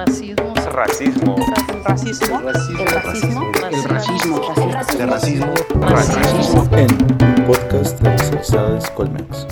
[0.00, 0.54] Racismo.
[0.72, 1.36] Racismo.
[1.84, 2.38] Racismo.
[2.78, 3.52] El racismo.
[3.70, 4.40] El racismo.
[4.96, 6.64] de racismo Racismo.
[6.72, 9.46] en podcast de Colmex.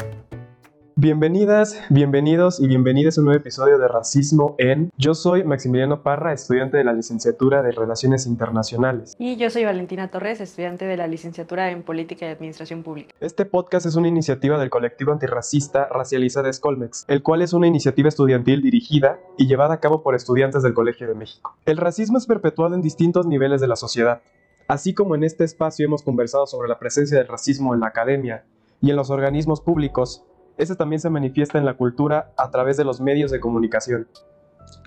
[1.01, 4.91] Bienvenidas, bienvenidos y bienvenidas a un nuevo episodio de Racismo en.
[4.99, 9.15] Yo soy Maximiliano Parra, estudiante de la licenciatura de Relaciones Internacionales.
[9.17, 13.15] Y yo soy Valentina Torres, estudiante de la licenciatura en Política y Administración Pública.
[13.21, 18.09] Este podcast es una iniciativa del colectivo antirracista Racializades Colmex, el cual es una iniciativa
[18.09, 21.57] estudiantil dirigida y llevada a cabo por estudiantes del Colegio de México.
[21.65, 24.21] El racismo es perpetuado en distintos niveles de la sociedad.
[24.67, 28.43] Así como en este espacio hemos conversado sobre la presencia del racismo en la academia
[28.81, 30.25] y en los organismos públicos,
[30.59, 34.09] este también se manifiesta en la cultura a través de los medios de comunicación.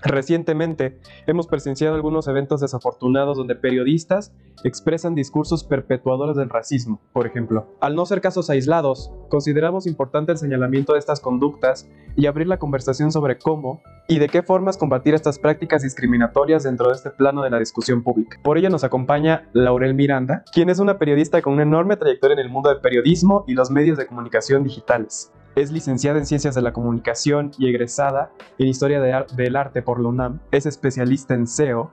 [0.04, 7.68] Recientemente hemos presenciado algunos eventos desafortunados donde periodistas expresan discursos perpetuadores del racismo, por ejemplo.
[7.80, 12.58] Al no ser casos aislados, consideramos importante el señalamiento de estas conductas y abrir la
[12.58, 17.44] conversación sobre cómo y de qué formas combatir estas prácticas discriminatorias dentro de este plano
[17.44, 18.40] de la discusión pública.
[18.44, 22.40] Por ello nos acompaña Laurel Miranda, quien es una periodista con una enorme trayectoria en
[22.40, 25.32] el mundo del periodismo y los medios de comunicación digitales.
[25.56, 30.08] Es licenciada en Ciencias de la Comunicación y egresada en Historia del Arte por la
[30.08, 30.40] UNAM.
[30.52, 31.92] Es especialista en SEO.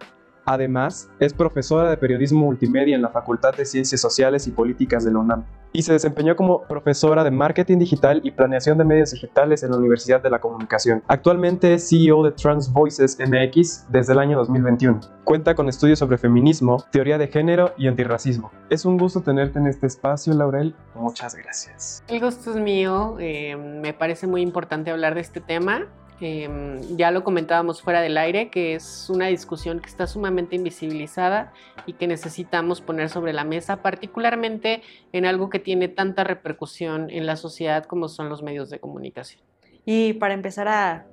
[0.51, 5.13] Además, es profesora de Periodismo Multimedia en la Facultad de Ciencias Sociales y Políticas de
[5.13, 5.45] la UNAM.
[5.75, 9.77] Y se desempeñó como profesora de Marketing Digital y Planeación de Medios Digitales en la
[9.77, 11.03] Universidad de la Comunicación.
[11.07, 15.01] Actualmente es CEO de Trans Voices MX desde el año 2021.
[15.23, 18.51] Cuenta con estudios sobre feminismo, teoría de género y antirracismo.
[18.71, 20.75] Es un gusto tenerte en este espacio, Laurel.
[20.95, 22.03] Muchas gracias.
[22.09, 25.87] El gusto es mío, eh, me parece muy importante hablar de este tema.
[26.21, 31.53] Eh, ya lo comentábamos fuera del aire, que es una discusión que está sumamente invisibilizada
[31.87, 37.27] y que necesitamos poner sobre la mesa, particularmente en algo que tiene tanta repercusión en
[37.27, 39.43] la sociedad como son los medios de comunicación.
[39.85, 41.07] Y para empezar a,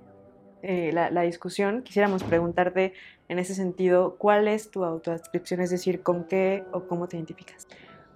[0.63, 2.93] eh, la, la discusión, quisiéramos preguntarte
[3.29, 5.61] en ese sentido, ¿cuál es tu autodescripción?
[5.61, 7.67] Es decir, ¿con qué o cómo te identificas?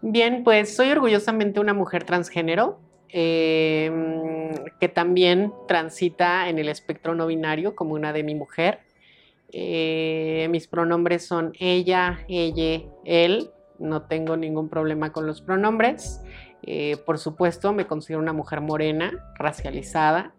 [0.02, 2.80] Bien, pues soy orgullosamente una mujer transgénero.
[3.12, 3.92] Eh,
[4.80, 8.80] que también transita en el espectro no binario como una de mi mujer.
[9.52, 13.52] Eh, mis pronombres son ella, ella, él.
[13.80, 16.22] No tengo ningún problema con los pronombres.
[16.64, 20.34] Eh, por supuesto, me considero una mujer morena, racializada.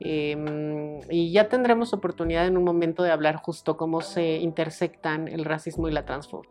[0.00, 5.44] Eh, y ya tendremos oportunidad en un momento de hablar justo cómo se intersectan el
[5.44, 6.50] racismo y la transfobia.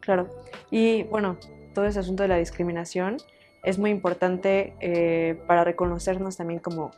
[0.00, 0.28] Claro.
[0.70, 1.36] Y bueno,
[1.74, 3.16] todo ese asunto de la discriminación
[3.62, 6.90] es muy importante eh, para reconocernos también como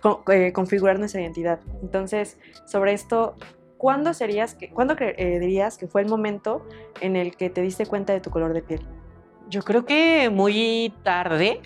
[0.00, 1.60] co- eh, configurar nuestra identidad.
[1.82, 3.36] Entonces, sobre esto,
[3.76, 6.66] ¿cuándo serías que, ¿cuándo eh, dirías que fue el momento
[7.00, 8.80] en el que te diste cuenta de tu color de piel?
[9.48, 11.60] Yo creo que muy tarde.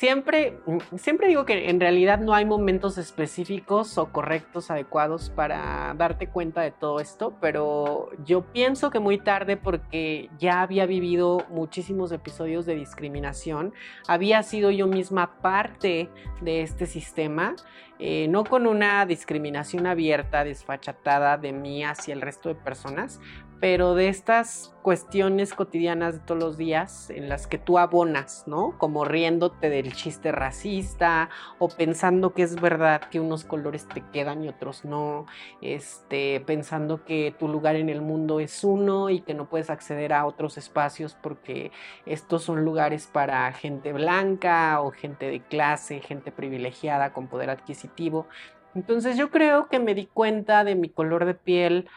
[0.00, 0.58] Siempre,
[0.96, 6.62] siempre digo que en realidad no hay momentos específicos o correctos, adecuados para darte cuenta
[6.62, 12.64] de todo esto, pero yo pienso que muy tarde porque ya había vivido muchísimos episodios
[12.64, 13.74] de discriminación,
[14.08, 16.08] había sido yo misma parte
[16.40, 17.54] de este sistema,
[17.98, 23.20] eh, no con una discriminación abierta, desfachatada de mí hacia el resto de personas,
[23.60, 28.78] pero de estas cuestiones cotidianas de todos los días en las que tú abonas, ¿no?
[28.78, 31.28] Como riéndote del chiste racista
[31.58, 35.26] o pensando que es verdad que unos colores te quedan y otros no,
[35.60, 40.14] este, pensando que tu lugar en el mundo es uno y que no puedes acceder
[40.14, 41.70] a otros espacios porque
[42.06, 48.26] estos son lugares para gente blanca o gente de clase, gente privilegiada con poder adquisitivo.
[48.74, 51.88] Entonces yo creo que me di cuenta de mi color de piel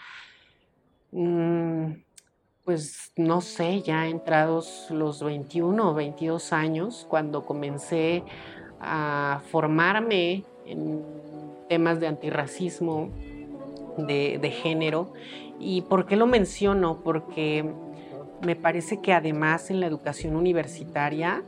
[2.63, 8.23] pues no sé, ya entrados los 21 o 22 años, cuando comencé
[8.79, 11.03] a formarme en
[11.69, 13.09] temas de antirracismo,
[13.97, 15.13] de, de género.
[15.59, 17.01] ¿Y por qué lo menciono?
[17.03, 17.69] Porque
[18.43, 21.43] me parece que además en la educación universitaria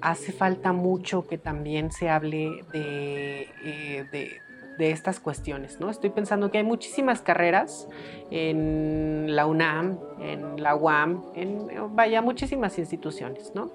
[0.00, 4.40] hace falta mucho que también se hable de, eh, de,
[4.78, 5.90] de estas cuestiones, ¿no?
[5.90, 7.88] Estoy pensando que hay muchísimas carreras
[8.30, 13.72] en la UNAM, en la UAM, en, vaya, muchísimas instituciones, ¿no?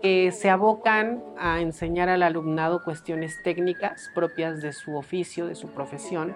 [0.00, 5.68] Que se abocan a enseñar al alumnado cuestiones técnicas propias de su oficio, de su
[5.68, 6.34] profesión,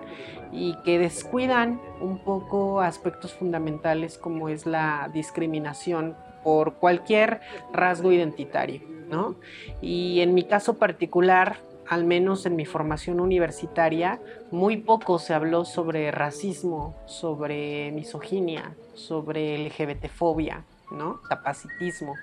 [0.52, 6.14] y que descuidan un poco aspectos fundamentales como es la discriminación
[6.44, 7.40] por cualquier
[7.72, 9.36] rasgo identitario, ¿no?
[9.80, 11.56] Y en mi caso particular,
[11.90, 14.20] al menos en mi formación universitaria,
[14.52, 21.20] muy poco se habló sobre racismo, sobre misoginia, sobre LGBTfobia, ¿no?
[21.28, 22.14] Capacitismo.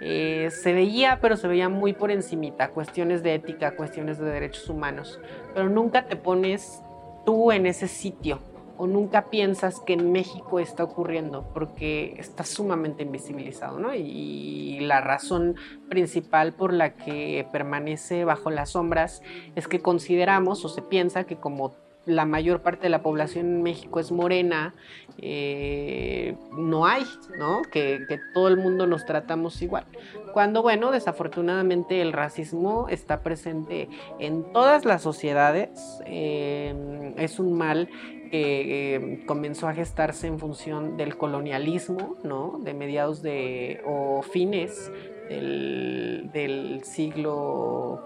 [0.00, 4.68] Eh, se veía, pero se veía muy por encimita, cuestiones de ética, cuestiones de derechos
[4.68, 5.18] humanos,
[5.54, 6.80] pero nunca te pones
[7.26, 8.38] tú en ese sitio
[8.80, 13.94] o nunca piensas que en México está ocurriendo porque está sumamente invisibilizado, ¿no?
[13.94, 15.56] Y la razón
[15.90, 19.20] principal por la que permanece bajo las sombras
[19.54, 21.74] es que consideramos o se piensa que como
[22.06, 24.74] la mayor parte de la población en México es morena,
[25.18, 27.04] eh, no hay,
[27.38, 27.60] ¿no?
[27.70, 29.84] Que, que, todo el mundo nos tratamos igual.
[30.32, 35.68] Cuando, bueno, desafortunadamente el racismo está presente en todas las sociedades,
[36.06, 37.90] eh, es un mal
[38.30, 42.58] que eh, comenzó a gestarse en función del colonialismo, ¿no?
[42.62, 44.90] De mediados de, o fines
[45.28, 48.00] del, del siglo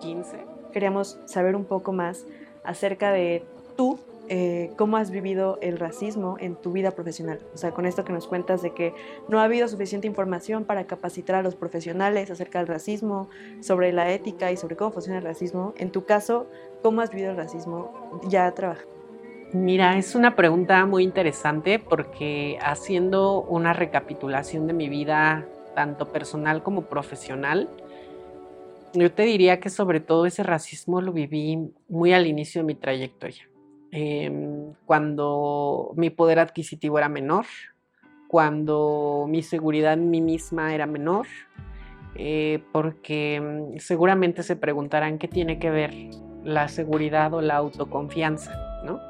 [0.00, 0.72] XV.
[0.72, 2.26] Queríamos saber un poco más
[2.64, 3.44] acerca de
[3.76, 3.98] tú,
[4.28, 7.40] eh, cómo has vivido el racismo en tu vida profesional.
[7.54, 8.92] O sea, con esto que nos cuentas de que
[9.28, 13.30] no ha habido suficiente información para capacitar a los profesionales acerca del racismo,
[13.60, 15.72] sobre la ética y sobre cómo funciona el racismo.
[15.78, 16.46] En tu caso,
[16.82, 18.97] ¿cómo has vivido el racismo ya trabajando?
[19.52, 26.62] Mira, es una pregunta muy interesante porque haciendo una recapitulación de mi vida, tanto personal
[26.62, 27.68] como profesional,
[28.92, 32.74] yo te diría que sobre todo ese racismo lo viví muy al inicio de mi
[32.74, 33.48] trayectoria.
[33.90, 34.30] Eh,
[34.84, 37.46] cuando mi poder adquisitivo era menor,
[38.28, 41.26] cuando mi seguridad en mí misma era menor,
[42.14, 45.94] eh, porque mm, seguramente se preguntarán qué tiene que ver
[46.44, 48.52] la seguridad o la autoconfianza,
[48.84, 49.00] ¿no?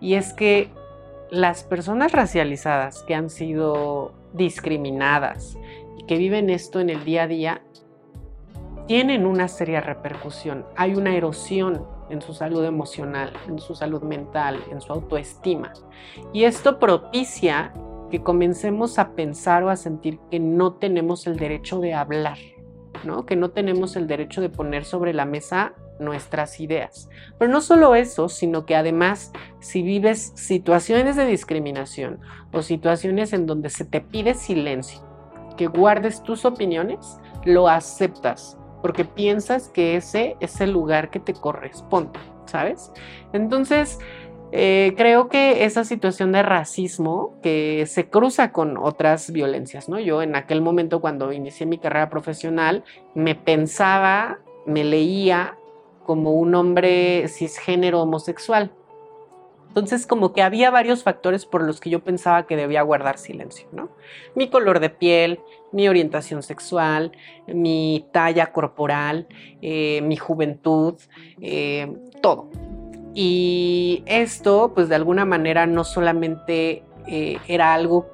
[0.00, 0.70] Y es que
[1.30, 5.56] las personas racializadas que han sido discriminadas
[5.98, 7.62] y que viven esto en el día a día,
[8.86, 10.66] tienen una seria repercusión.
[10.76, 15.72] Hay una erosión en su salud emocional, en su salud mental, en su autoestima.
[16.32, 17.72] Y esto propicia
[18.10, 22.38] que comencemos a pensar o a sentir que no tenemos el derecho de hablar,
[23.04, 23.24] ¿no?
[23.24, 27.08] que no tenemos el derecho de poner sobre la mesa nuestras ideas.
[27.38, 32.20] Pero no solo eso, sino que además si vives situaciones de discriminación
[32.52, 35.06] o situaciones en donde se te pide silencio,
[35.56, 41.34] que guardes tus opiniones, lo aceptas porque piensas que ese es el lugar que te
[41.34, 42.92] corresponde, ¿sabes?
[43.32, 43.98] Entonces,
[44.52, 50.00] eh, creo que esa situación de racismo que se cruza con otras violencias, ¿no?
[50.00, 55.56] Yo en aquel momento cuando inicié mi carrera profesional me pensaba, me leía
[56.04, 58.72] como un hombre cisgénero homosexual.
[59.68, 63.68] Entonces, como que había varios factores por los que yo pensaba que debía guardar silencio,
[63.70, 63.88] ¿no?
[64.34, 65.38] Mi color de piel,
[65.70, 67.12] mi orientación sexual,
[67.46, 69.28] mi talla corporal,
[69.62, 70.96] eh, mi juventud,
[71.40, 72.50] eh, todo.
[73.14, 78.08] Y esto, pues de alguna manera, no solamente eh, era algo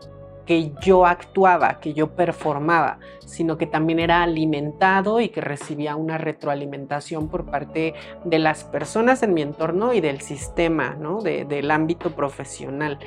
[0.47, 6.17] que yo actuaba, que yo performaba, sino que también era alimentado y que recibía una
[6.17, 7.95] retroalimentación por parte
[8.25, 11.21] de las personas en mi entorno y del sistema, ¿no?
[11.21, 12.99] del ámbito profesional,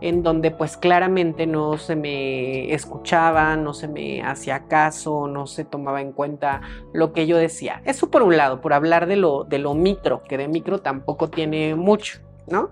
[0.00, 5.64] en donde pues claramente no se me escuchaba, no se me hacía caso, no se
[5.64, 6.60] tomaba en cuenta
[6.92, 7.80] lo que yo decía.
[7.84, 11.28] Eso por un lado, por hablar de lo, de lo micro, que de micro tampoco
[11.28, 12.18] tiene mucho,
[12.48, 12.70] ¿no?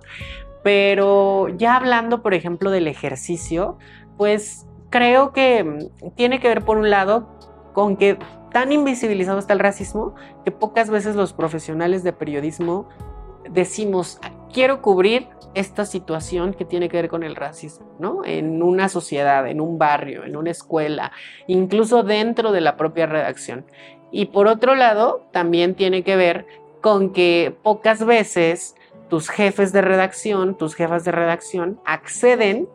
[0.66, 3.78] Pero ya hablando, por ejemplo, del ejercicio,
[4.16, 7.28] pues creo que mm, tiene que ver por un lado
[7.72, 8.18] con que
[8.52, 10.14] tan invisibilizado está el racismo
[10.44, 12.88] que pocas veces los profesionales de periodismo
[13.50, 14.18] decimos,
[14.52, 18.24] quiero cubrir esta situación que tiene que ver con el racismo, ¿no?
[18.24, 21.12] En una sociedad, en un barrio, en una escuela,
[21.46, 23.64] incluso dentro de la propia redacción.
[24.10, 26.46] Y por otro lado, también tiene que ver
[26.80, 28.74] con que pocas veces
[29.08, 32.68] tus jefes de redacción, tus jefas de redacción acceden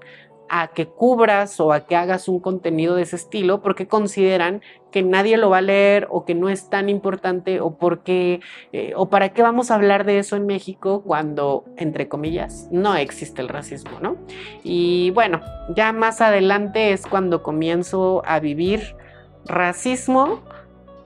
[0.53, 5.01] a que cubras o a que hagas un contenido de ese estilo porque consideran que
[5.01, 8.41] nadie lo va a leer o que no es tan importante o porque
[8.73, 12.97] eh, o para qué vamos a hablar de eso en México cuando entre comillas no
[12.97, 14.17] existe el racismo, ¿no?
[14.61, 15.39] Y bueno,
[15.73, 18.97] ya más adelante es cuando comienzo a vivir
[19.45, 20.41] racismo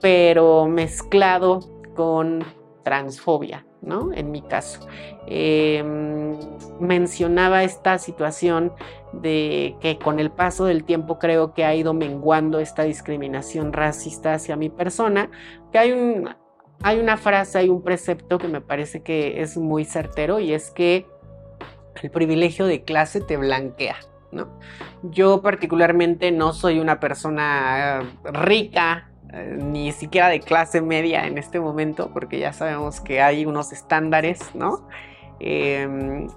[0.00, 1.60] pero mezclado
[1.94, 2.44] con
[2.82, 4.12] transfobia, ¿no?
[4.12, 4.80] En mi caso.
[5.26, 6.36] Em,
[6.80, 8.72] mencionaba esta situación
[9.12, 14.34] de que con el paso del tiempo creo que ha ido menguando esta discriminación racista
[14.34, 15.30] hacia mi persona,
[15.72, 16.28] que hay un,
[16.82, 20.70] hay una frase, hay un precepto que me parece que es muy certero y es
[20.70, 21.06] que
[22.02, 23.96] el privilegio de clase te blanquea.
[25.02, 31.60] Yo particularmente no soy una persona rica, eh, ni siquiera de clase media en este
[31.60, 34.86] momento, porque ya sabemos que hay unos estándares, ¿no?
[35.40, 36.28] Em,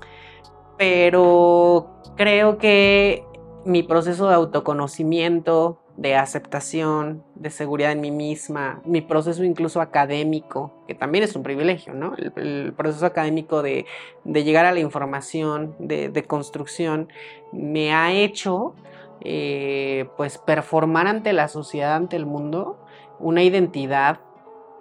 [0.77, 3.23] pero creo que
[3.65, 10.71] mi proceso de autoconocimiento, de aceptación, de seguridad en mí misma, mi proceso incluso académico,
[10.87, 12.15] que también es un privilegio, ¿no?
[12.37, 13.85] El, proceso académico de,
[14.23, 17.09] de, llegar a la información, de, de construcción,
[17.51, 18.75] me ha hecho
[19.21, 22.78] eh, pues performar ante la sociedad, ante el mundo,
[23.19, 24.19] una identidad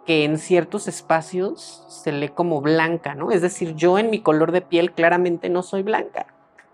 [0.07, 3.31] que en ciertos espacios se lee como blanca, ¿no?
[3.31, 6.27] Es decir, yo en mi color de piel claramente no soy blanca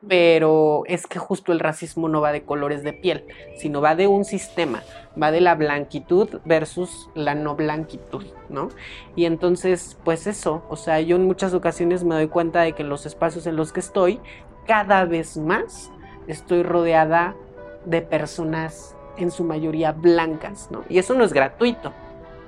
[0.08, 4.06] pero es que justo el racismo no va de colores de piel, sino va de
[4.06, 4.82] un sistema,
[5.20, 8.68] va de la blanquitud versus la no blanquitud, ¿no?
[9.16, 12.82] Y entonces, pues eso, o sea, yo en muchas ocasiones me doy cuenta de que
[12.82, 14.20] en los espacios en los que estoy,
[14.66, 15.90] cada vez más
[16.26, 17.36] estoy rodeada
[17.84, 20.84] de personas en su mayoría blancas, ¿no?
[20.88, 21.92] Y eso no es gratuito.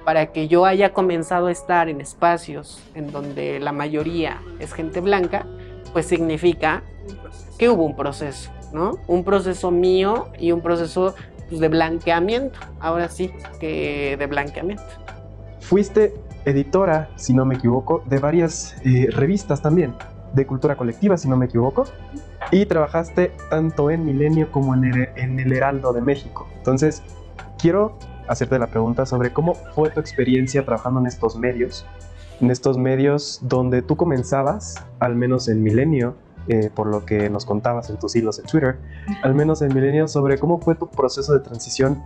[0.04, 5.00] Para que yo haya comenzado a estar en espacios en donde la mayoría es gente
[5.00, 5.46] blanca,
[5.92, 6.82] pues significa
[7.58, 8.98] que hubo un proceso, ¿no?
[9.08, 11.14] Un proceso mío y un proceso
[11.48, 14.84] pues, de blanqueamiento, ahora sí, que de blanqueamiento.
[15.60, 19.94] Fuiste editora, si no me equivoco, de varias eh, revistas también,
[20.36, 21.86] de cultura colectiva, si no me equivoco,
[22.52, 26.46] y trabajaste tanto en Milenio como en el, en el Heraldo de México.
[26.58, 27.02] Entonces,
[27.58, 31.86] quiero hacerte la pregunta sobre cómo fue tu experiencia trabajando en estos medios,
[32.40, 36.16] en estos medios donde tú comenzabas, al menos en Milenio,
[36.48, 38.78] eh, por lo que nos contabas en tus hilos de Twitter,
[39.22, 42.02] al menos en Milenio, sobre cómo fue tu proceso de transición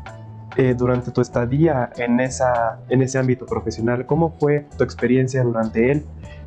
[0.57, 5.91] eh, durante tu estadía en, esa, en ese ámbito profesional, cómo fue tu experiencia durante
[5.91, 6.05] él,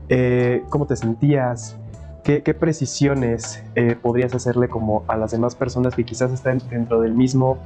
[0.09, 1.77] eh, cómo te sentías,
[2.23, 7.01] qué, qué precisiones eh, podrías hacerle como a las demás personas que quizás estén dentro
[7.01, 7.57] del mismo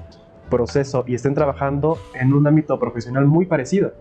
[0.50, 3.94] proceso y estén trabajando en un ámbito profesional muy parecido.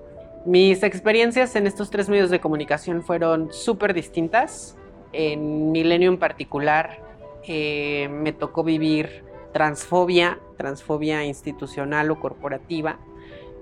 [0.44, 4.76] Mis experiencias en estos tres medios de comunicación fueron súper distintas
[5.12, 7.06] en Milenio en particular
[7.48, 12.98] eh, me tocó vivir transfobia, transfobia institucional o corporativa.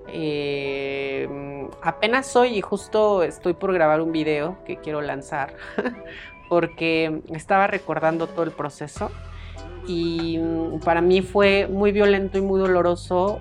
[0.07, 1.27] Eh,
[1.81, 5.55] apenas hoy y justo estoy por grabar un video que quiero lanzar
[6.49, 9.11] porque estaba recordando todo el proceso
[9.87, 13.39] y mm, para mí fue muy violento y muy doloroso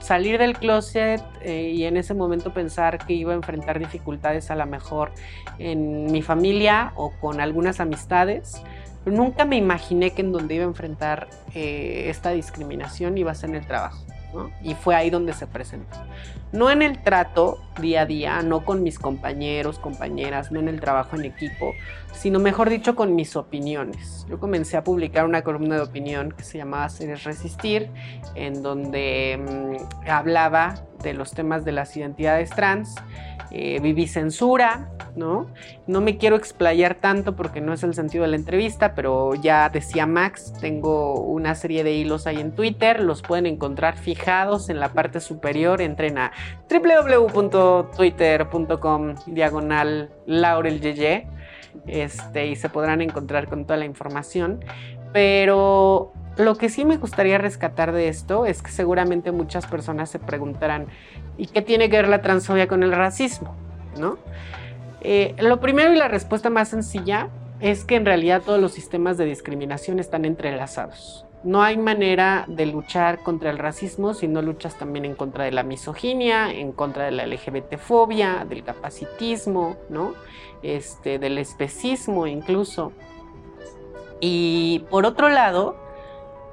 [0.00, 4.56] salir del closet eh, y en ese momento pensar que iba a enfrentar dificultades a
[4.56, 5.12] lo mejor
[5.58, 8.62] en mi familia o con algunas amistades.
[9.04, 13.50] nunca me imaginé que en donde iba a enfrentar eh, esta discriminación iba a ser
[13.50, 14.04] en el trabajo.
[14.62, 15.96] Y fue ahí donde se presentó.
[16.52, 20.80] No en el trato día a día, no con mis compañeros, compañeras, no en el
[20.80, 21.74] trabajo en equipo,
[22.12, 24.26] sino mejor dicho con mis opiniones.
[24.28, 27.90] Yo comencé a publicar una columna de opinión que se llamaba Seres Resistir,
[28.34, 32.96] en donde mmm, hablaba de los temas de las identidades trans
[33.50, 35.46] eh, viví censura, ¿no?
[35.86, 39.70] No me quiero explayar tanto porque no es el sentido de la entrevista, pero ya
[39.70, 44.80] decía Max, tengo una serie de hilos ahí en Twitter, los pueden encontrar fijados en
[44.80, 46.32] la parte superior, entren a
[46.68, 51.26] www.twitter.com diagonal laureljeye
[51.86, 54.64] este, y se podrán encontrar con toda la información.
[55.12, 60.18] Pero lo que sí me gustaría rescatar de esto es que seguramente muchas personas se
[60.18, 60.86] preguntarán,
[61.36, 63.54] ¿y qué tiene que ver la transfobia con el racismo?
[63.98, 64.18] ¿No?
[65.00, 67.28] Eh, lo primero y la respuesta más sencilla
[67.60, 71.27] es que en realidad todos los sistemas de discriminación están entrelazados.
[71.44, 75.52] No hay manera de luchar contra el racismo si no luchas también en contra de
[75.52, 80.14] la misoginia, en contra de la LGBT-fobia, del capacitismo, ¿no?
[80.62, 82.92] Este, del especismo incluso.
[84.20, 85.76] Y por otro lado,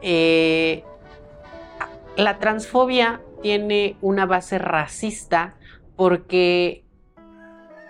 [0.01, 0.83] eh,
[2.15, 5.55] la transfobia tiene una base racista
[5.95, 6.83] porque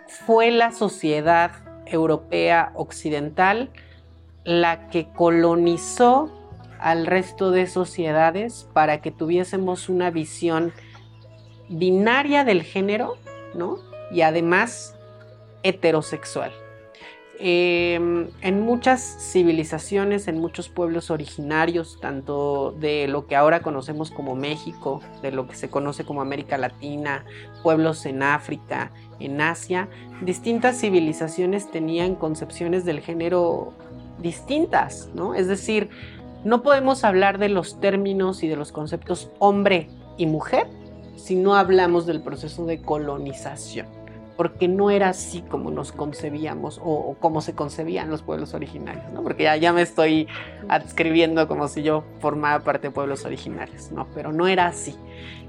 [0.07, 1.51] fue la sociedad
[1.85, 3.69] europea occidental
[4.43, 6.31] la que colonizó
[6.85, 10.71] al resto de sociedades para que tuviésemos una visión
[11.67, 13.15] binaria del género,
[13.55, 13.79] ¿no?
[14.11, 14.95] Y además
[15.63, 16.51] heterosexual.
[17.39, 17.95] Eh,
[18.39, 19.01] en muchas
[19.31, 25.47] civilizaciones, en muchos pueblos originarios, tanto de lo que ahora conocemos como México, de lo
[25.47, 27.25] que se conoce como América Latina,
[27.63, 29.89] pueblos en África, en Asia,
[30.21, 33.73] distintas civilizaciones tenían concepciones del género
[34.19, 35.33] distintas, ¿no?
[35.33, 35.89] Es decir,
[36.45, 40.67] no podemos hablar de los términos y de los conceptos hombre y mujer
[41.17, 43.87] si no hablamos del proceso de colonización
[44.37, 49.11] porque no era así como nos concebíamos o, o como se concebían los pueblos originarios,
[49.13, 49.23] ¿no?
[49.23, 50.27] Porque ya, me estoy
[50.67, 54.07] adscribiendo como si yo formara parte de pueblos originarios, ¿no?
[54.13, 54.95] Pero no era así.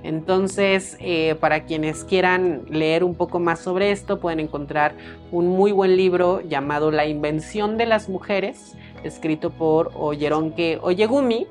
[0.02, 4.94] Entonces, eh, para quienes quieran leer un poco más sobre esto, pueden encontrar
[5.32, 11.46] un muy buen libro llamado La invención de las mujeres, escrito por Oyeronke Oyegumi,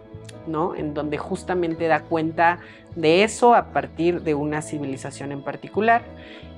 [0.47, 0.75] ¿no?
[0.75, 2.59] En donde justamente da cuenta
[2.95, 6.03] de eso a partir de una civilización en particular.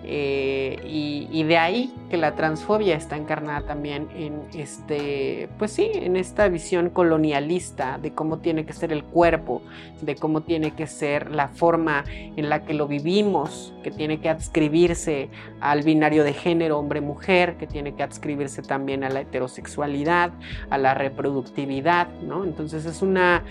[0.09, 5.89] Eh, y, y, de ahí que la transfobia está encarnada también en este, pues sí,
[5.91, 9.61] en esta visión colonialista de cómo tiene que ser el cuerpo,
[10.01, 14.29] de cómo tiene que ser la forma en la que lo vivimos, que tiene que
[14.29, 15.29] adscribirse
[15.59, 20.31] al binario de género hombre-mujer, que tiene que adscribirse también a la heterosexualidad,
[20.69, 22.43] a la reproductividad, ¿no?
[22.43, 23.43] Entonces es una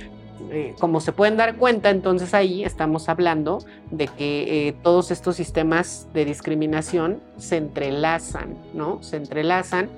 [0.51, 3.59] eh, como se pueden dar cuenta, entonces ahí estamos hablando
[3.91, 9.03] de que eh, todos estos sistemas de discriminación se entrelazan, ¿no?
[9.03, 9.89] Se entrelazan.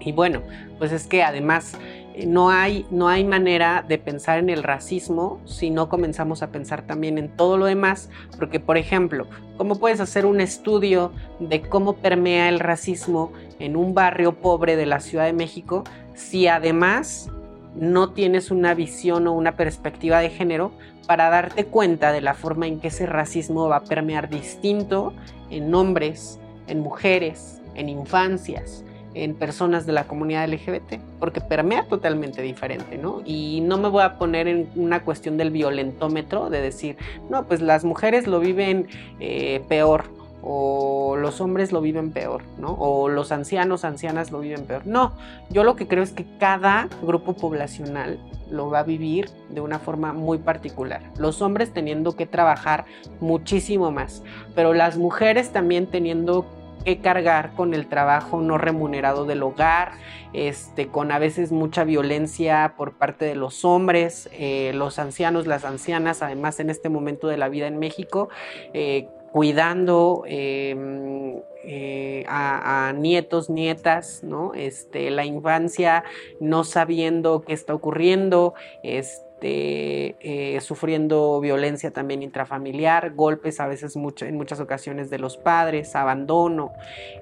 [0.00, 0.42] Y bueno,
[0.78, 1.76] pues es que además
[2.14, 6.52] eh, no hay, no hay manera de pensar en el racismo si no comenzamos a
[6.52, 8.08] pensar también en todo lo demás,
[8.38, 13.94] porque por ejemplo, ¿cómo puedes hacer un estudio de cómo permea el racismo en un
[13.94, 15.82] barrio pobre de la Ciudad de México
[16.14, 17.30] si además
[17.78, 20.72] no tienes una visión o una perspectiva de género
[21.06, 25.12] para darte cuenta de la forma en que ese racismo va a permear distinto
[25.50, 32.42] en hombres, en mujeres, en infancias, en personas de la comunidad LGBT, porque permea totalmente
[32.42, 33.22] diferente, ¿no?
[33.24, 36.96] Y no me voy a poner en una cuestión del violentómetro, de decir,
[37.30, 40.04] no, pues las mujeres lo viven eh, peor,
[40.48, 42.76] o los hombres lo viven peor, ¿no?
[42.78, 44.86] O los ancianos, ancianas lo viven peor.
[44.86, 45.12] No,
[45.50, 49.80] yo lo que creo es que cada grupo poblacional lo va a vivir de una
[49.80, 51.02] forma muy particular.
[51.18, 52.84] Los hombres teniendo que trabajar
[53.18, 54.22] muchísimo más,
[54.54, 56.46] pero las mujeres también teniendo
[56.84, 59.94] que cargar con el trabajo no remunerado del hogar,
[60.32, 65.64] este, con a veces mucha violencia por parte de los hombres, eh, los ancianos, las
[65.64, 68.28] ancianas, además en este momento de la vida en México,
[68.72, 74.54] eh, cuidando em, eh, a, nietos, nietas, ¿no?
[74.54, 76.04] Este, la infancia
[76.40, 84.24] no sabiendo qué está ocurriendo, este, eh, sufriendo violencia también intrafamiliar, golpes a veces mucho,
[84.24, 86.72] en muchas ocasiones de los padres, abandono.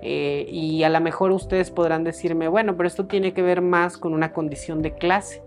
[0.02, 3.98] Eh, y a lo mejor ustedes podrán decirme, bueno, pero esto tiene que ver más
[3.98, 5.42] con una condición de clase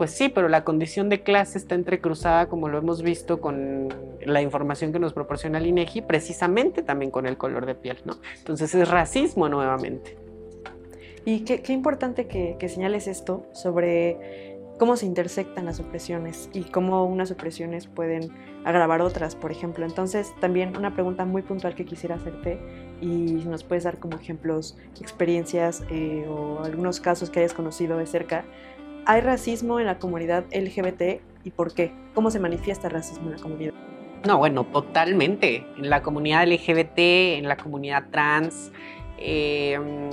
[0.00, 3.88] pues sí, pero la condición de clase está entrecruzada, como lo hemos visto con
[4.24, 8.14] la información que nos proporciona el INEGI, precisamente también con el color de piel, ¿no?
[8.38, 10.16] Entonces es racismo nuevamente.
[11.26, 14.49] Y qué, importante que, señales esto sobre
[14.80, 18.32] cómo se intersectan las opresiones y cómo unas opresiones pueden
[18.64, 19.84] agravar otras, por ejemplo.
[19.84, 22.58] Entonces, también una pregunta muy puntual que quisiera hacerte
[23.02, 28.06] y nos puedes dar como ejemplos, experiencias eh, o algunos casos que hayas conocido de
[28.06, 28.46] cerca
[29.06, 31.92] ¿Hay racismo en la comunidad LGBT y por qué?
[32.14, 33.74] ¿Cómo se manifiesta el racismo en la comunidad?
[34.26, 35.66] No, bueno, totalmente.
[35.76, 36.98] En la comunidad LGBT,
[37.38, 38.70] en la comunidad trans.
[39.18, 40.10] Em,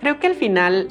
[0.00, 0.88] creo que al final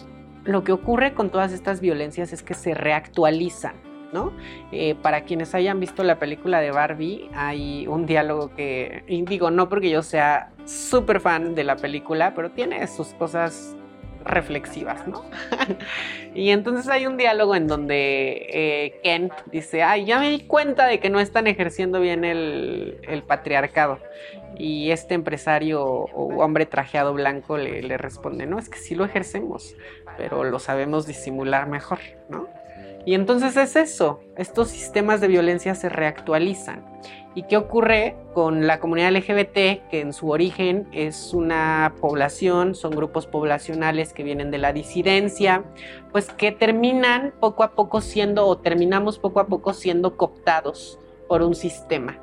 [0.49, 3.75] lo que ocurre con todas estas violencias es que se reactualizan.
[4.11, 4.33] ¿no?
[4.71, 9.69] Eh, para quienes hayan visto la película de Barbie, hay un diálogo que, digo, no
[9.69, 13.75] porque yo sea súper fan de la película, pero tiene sus cosas
[14.23, 15.23] reflexivas, ¿no?
[16.35, 20.85] y entonces hay un diálogo en donde eh, Ken dice, ay, ya me di cuenta
[20.87, 23.99] de que no están ejerciendo bien el, patriarcado.
[24.57, 29.05] Y este empresario o hombre trajeado blanco le, le responde, no, es que sí lo
[29.05, 29.75] ejercemos,
[30.19, 32.47] pero lo sabemos disimular mejor, ¿no?
[33.05, 36.85] Y entonces es eso, estos sistemas de violencia se reactualizan.
[37.35, 42.91] ¿Y qué ocurre con la comunidad LGBT, que en su origen es una población, son
[42.91, 45.63] grupos poblacionales que vienen de la disidencia,
[46.11, 51.43] pues que terminan poco a poco siendo o terminamos poco a poco siendo cooptados por
[51.43, 52.17] un sistema?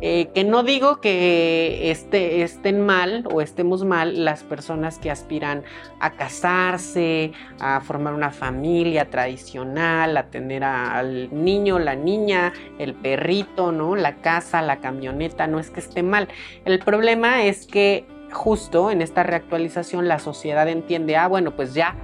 [0.00, 5.62] Eh, que no digo que este, estén mal o estemos mal las personas que aspiran
[6.00, 13.72] a casarse, a formar una familia tradicional, a tener al niño, la niña, el perrito,
[13.72, 13.96] ¿no?
[13.96, 16.28] La casa, la camioneta, no es que esté mal.
[16.64, 21.96] El problema es que justo en esta reactualización la sociedad entiende, ah, bueno, pues ya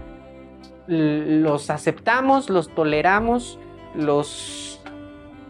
[0.86, 3.58] los aceptamos, los toleramos,
[3.94, 4.75] los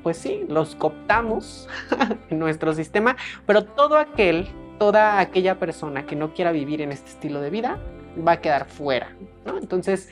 [0.06, 1.68] pues sí, los cooptamos
[2.30, 4.46] en nuestro sistema, pero todo aquel,
[4.78, 7.80] toda aquella persona que no quiera vivir en este estilo de vida
[8.24, 9.16] va a quedar fuera,
[9.60, 10.08] Entonces,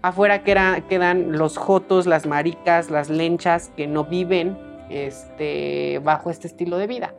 [0.00, 4.56] afuera quedan los jotos, las maricas, las lenchas que no viven
[4.88, 7.14] este, bajo este estilo de vida.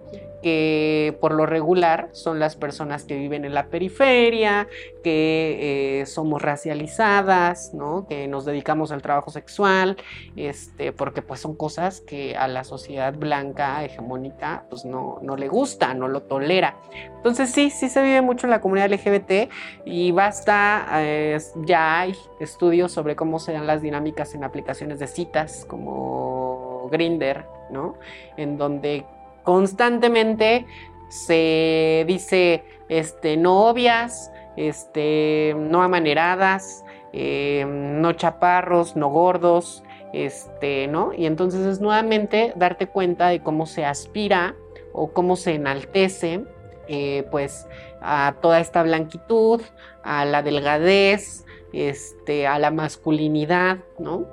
[0.46, 4.68] Que por lo regular son las personas que viven en la periferia,
[5.04, 8.06] que eh, somos racializadas, ¿no?
[8.08, 9.98] que nos dedicamos al trabajo sexual,
[10.36, 15.48] este, porque pues son cosas que a la sociedad blanca hegemónica pues no, no le
[15.48, 16.78] gusta, no lo tolera.
[17.16, 19.52] Entonces sí, sí se vive mucho en la comunidad LGBT
[19.84, 25.08] y basta, eh, ya hay estudios sobre cómo se dan las dinámicas en aplicaciones de
[25.08, 27.96] citas como Grinder, ¿no?
[28.38, 29.08] En donde
[29.46, 30.66] constantemente
[31.08, 41.14] se dice este, no obvias, este, no amaneradas, eh, no chaparros, no gordos, este, ¿no?
[41.14, 44.56] Y entonces es nuevamente darte cuenta de cómo se aspira
[44.94, 46.44] o cómo se enaltece,
[46.88, 47.68] eh, pues,
[48.02, 49.62] a toda esta blanquitud,
[50.04, 54.26] a la delgadez, este, a la masculinidad, ¿no?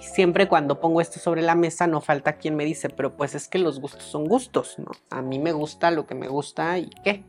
[0.00, 3.48] Siempre cuando pongo esto sobre la mesa no falta quien me dice, pero pues es
[3.48, 4.92] que los gustos son gustos, ¿no?
[5.10, 7.24] A mí me gusta lo que me gusta y qué.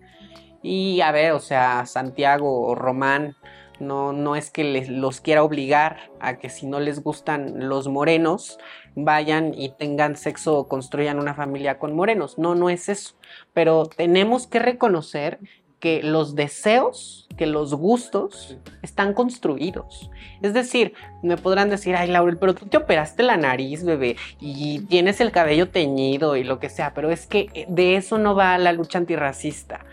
[0.61, 3.35] Y a ver, o sea, Santiago o Román,
[3.79, 7.87] no, no es que les, los quiera obligar a que si no les gustan los
[7.87, 8.57] morenos,
[8.95, 12.37] vayan y tengan sexo o construyan una familia con morenos.
[12.37, 13.15] No, no es eso.
[13.53, 15.39] Pero tenemos que reconocer
[15.79, 20.09] que los deseos, que los gustos están construidos.
[20.41, 24.79] Es decir, me podrán decir, ay Laurel, pero tú te operaste la nariz, bebé, y
[24.81, 28.57] tienes el cabello teñido y lo que sea, pero es que de eso no va
[28.57, 29.85] la lucha antirracista.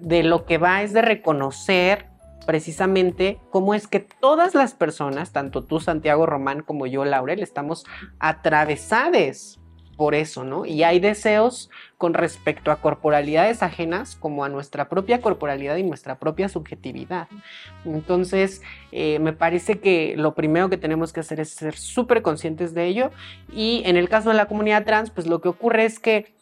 [0.00, 2.06] De lo que va es de reconocer
[2.46, 7.84] precisamente cómo es que todas las personas, tanto tú, Santiago Román, como yo, Laurel, estamos
[8.18, 9.60] atravesadas
[9.98, 10.64] por eso, ¿no?
[10.64, 16.20] Y hay deseos con respecto a corporalidades ajenas como a nuestra propia corporalidad y nuestra
[16.20, 17.26] propia subjetividad.
[17.84, 22.74] Entonces, eh, me parece que lo primero que tenemos que hacer es ser súper conscientes
[22.74, 23.10] de ello
[23.52, 26.32] y en el caso de la comunidad trans, pues lo que ocurre es que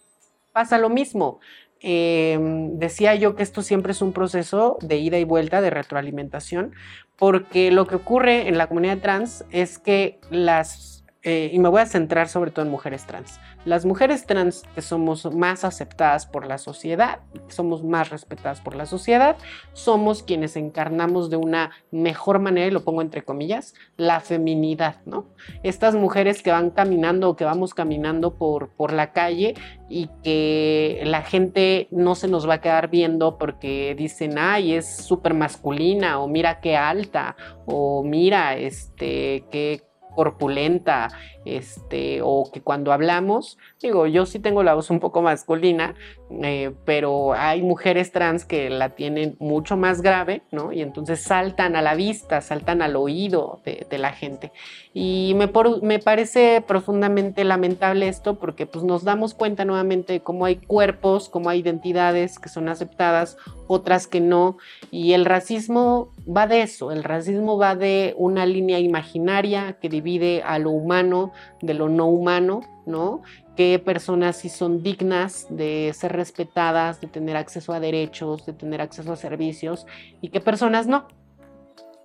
[0.52, 1.40] pasa lo mismo.
[1.80, 6.74] Em, decía yo que esto siempre es un proceso de ida y vuelta, de retroalimentación,
[7.16, 10.95] porque lo que ocurre en la comunidad trans es que las
[11.28, 13.40] eh, y me voy a centrar sobre todo en mujeres trans.
[13.64, 18.86] Las mujeres trans que somos más aceptadas por la sociedad, somos más respetadas por la
[18.86, 19.36] sociedad,
[19.72, 25.26] somos quienes encarnamos de una mejor manera, y lo pongo entre comillas, la feminidad, ¿no?
[25.64, 29.54] Estas mujeres que van caminando o que vamos caminando por, por la calle
[29.88, 34.96] y que la gente no se nos va a quedar viendo porque dicen, ay, es
[34.98, 37.34] súper masculina, o mira qué alta,
[37.66, 39.85] o mira, este, qué
[40.16, 41.08] corpulenta,
[41.44, 45.94] este, o que cuando hablamos, digo, yo sí tengo la voz un poco masculina,
[46.42, 50.72] eh, pero hay mujeres trans que la tienen mucho más grave, ¿no?
[50.72, 54.52] Y entonces saltan a la vista, saltan al oído de, la gente.
[54.92, 55.50] Y me,
[55.82, 61.28] me, parece profundamente lamentable esto porque pues nos damos cuenta nuevamente de cómo hay cuerpos,
[61.28, 64.58] cómo hay identidades que son aceptadas, otras que no.
[64.90, 70.42] Y el racismo va de eso, el racismo va de una línea imaginaria que divide
[70.42, 73.22] a lo humano de lo no humano, ¿no?
[73.56, 78.80] qué personas sí son dignas de ser respetadas, de tener acceso a derechos, de tener
[78.80, 79.86] acceso a servicios
[80.20, 81.08] y qué personas no.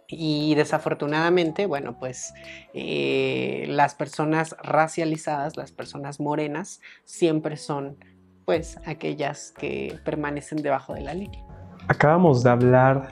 [0.07, 2.33] Y desafortunadamente, bueno, pues
[2.73, 7.97] eh, las personas racializadas, las personas morenas, siempre son
[8.45, 11.50] pues aquellas que permanecen debajo de la línea.
[11.91, 13.11] Acabamos de hablar,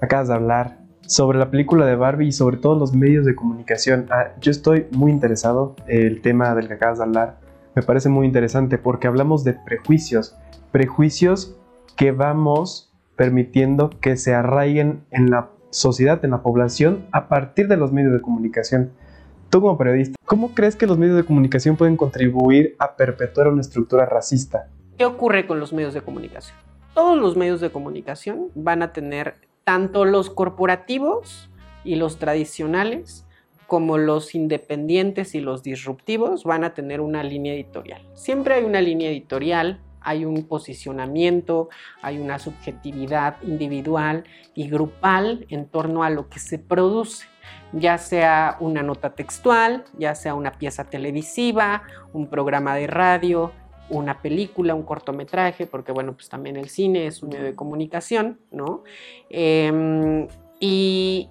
[0.00, 4.06] acabas de hablar sobre la película de Barbie y sobre todos los medios de comunicación.
[4.08, 7.38] Ah, yo estoy muy interesado en el tema del que acabas de hablar
[7.74, 10.36] me parece muy interesante porque hablamos de prejuicios,
[10.70, 11.56] prejuicios
[11.96, 17.76] que vamos permitiendo que se arraiguen en la sociedad, en la población, a partir de
[17.76, 18.92] los medios de comunicación.
[19.50, 23.60] Tú como periodista, ¿cómo crees que los medios de comunicación pueden contribuir a perpetuar una
[23.60, 24.68] estructura racista?
[24.96, 26.69] ¿Qué ocurre con los medios de comunicación?
[26.94, 31.48] Todos los medios de comunicación van a tener tanto los corporativos
[31.84, 33.26] y los tradicionales
[33.68, 38.02] como los independientes y los disruptivos van a tener una línea editorial.
[38.14, 41.68] Siempre hay una línea editorial, hay un posicionamiento,
[42.02, 44.24] hay una subjetividad individual
[44.56, 47.26] y grupal en torno a lo que se produce,
[47.72, 53.52] ya sea una nota textual, ya sea una pieza televisiva, un programa de radio,
[53.90, 58.40] una película, un cortometraje, porque bueno, pues también el cine es un medio de comunicación,
[58.50, 58.84] ¿no?
[59.28, 60.28] Em,
[60.60, 61.28] y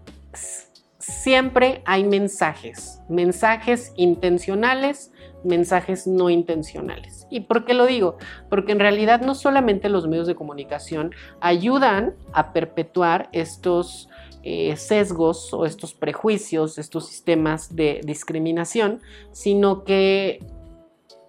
[1.00, 5.12] siempre hay mensajes, mensajes intencionales,
[5.44, 7.28] mensajes no intencionales.
[7.30, 8.18] ¿Y por qué lo digo?
[8.50, 14.10] Porque en realidad no solamente los medios de comunicación ayudan a perpetuar estos
[14.44, 20.40] eh, sesgos o estos prejuicios, estos sistemas de discriminación, sino que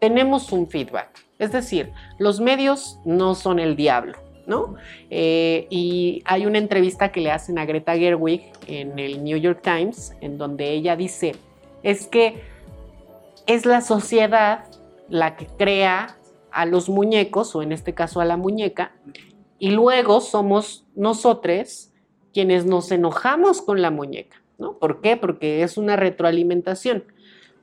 [0.00, 1.10] tenemos un feedback.
[1.38, 4.74] Es decir, los medios no son el diablo, ¿no?
[5.10, 9.60] Eh, y hay una entrevista que le hacen a Greta Gerwig en el New York
[9.62, 11.36] Times, en donde ella dice,
[11.82, 12.42] es que
[13.46, 14.64] es la sociedad
[15.08, 16.16] la que crea
[16.52, 18.92] a los muñecos, o en este caso a la muñeca,
[19.58, 21.90] y luego somos nosotros
[22.32, 24.78] quienes nos enojamos con la muñeca, ¿no?
[24.78, 25.16] ¿Por qué?
[25.16, 27.04] Porque es una retroalimentación.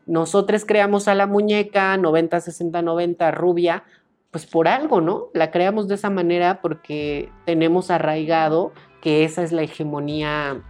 [0.07, 3.83] Nosotros creamos a la muñeca 90, 60, 90 rubia,
[4.31, 5.27] pues por algo, ¿no?
[5.33, 10.63] La creamos de esa manera porque tenemos arraigado que esa es la hegemonía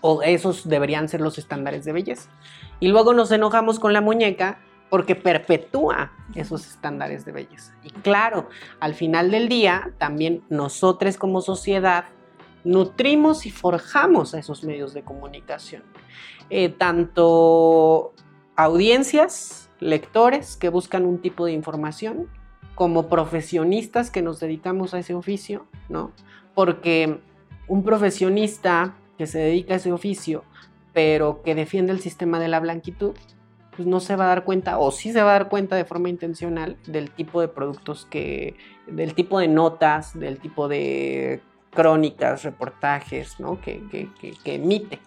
[0.00, 2.30] o esos deberían ser los estándares de belleza.
[2.80, 4.58] Y luego nos enojamos con la muñeca
[4.90, 7.74] porque perpetúa esos estándares de belleza.
[7.82, 8.48] Y claro,
[8.80, 12.06] al final del día, también nosotros como sociedad
[12.64, 15.82] nutrimos y forjamos a esos medios de comunicación.
[16.50, 18.14] Eh, tanto
[18.58, 22.28] audiencias, lectores que buscan un tipo de información,
[22.74, 26.10] como profesionistas que nos dedicamos a ese oficio, ¿no?
[26.56, 27.20] Porque
[27.68, 30.42] un profesionista que se dedica a ese oficio,
[30.92, 33.14] pero que defiende el sistema de la blanquitud,
[33.76, 35.84] pues no se va a dar cuenta, o sí se va a dar cuenta de
[35.84, 38.56] forma intencional del tipo de productos que,
[38.88, 41.42] del tipo de notas, del tipo de
[41.72, 43.60] crónicas, reportajes, ¿no?
[43.60, 44.08] Que,
[44.44, 44.98] emite.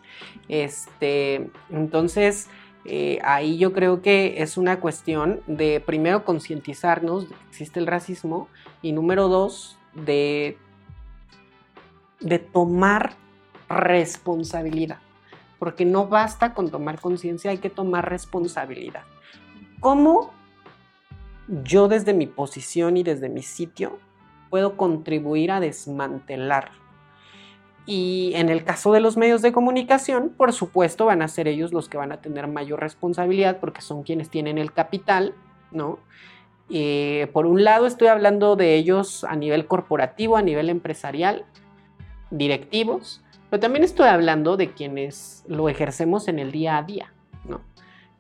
[0.48, 2.50] Este, entonces,
[2.86, 7.88] eh, ahí yo creo que es una cuestión de primero concientizarnos de que existe el
[7.88, 8.48] racismo
[8.82, 10.58] y número dos, de,
[12.20, 13.16] de tomar
[13.70, 15.00] responsabilidad
[15.62, 19.04] porque no basta con tomar conciencia, hay que tomar responsabilidad.
[19.80, 20.32] ¿Cómo
[21.48, 24.00] yo desde mi posición y desde mi sitio
[24.50, 26.72] puedo contribuir a desmantelar?
[27.86, 31.74] Y en el caso de los medios de comunicación, por supuesto, van a ser ellos
[31.74, 35.34] los que van a tener mayor responsabilidad porque son quienes tienen el capital,
[35.72, 36.00] ¿no?
[36.70, 41.46] Eh, por un lado, estoy hablando de ellos a nivel corporativo, a nivel empresarial,
[42.30, 47.12] directivos, pero también estoy hablando de quienes lo ejercemos en el día a día,
[47.44, 47.62] ¿no?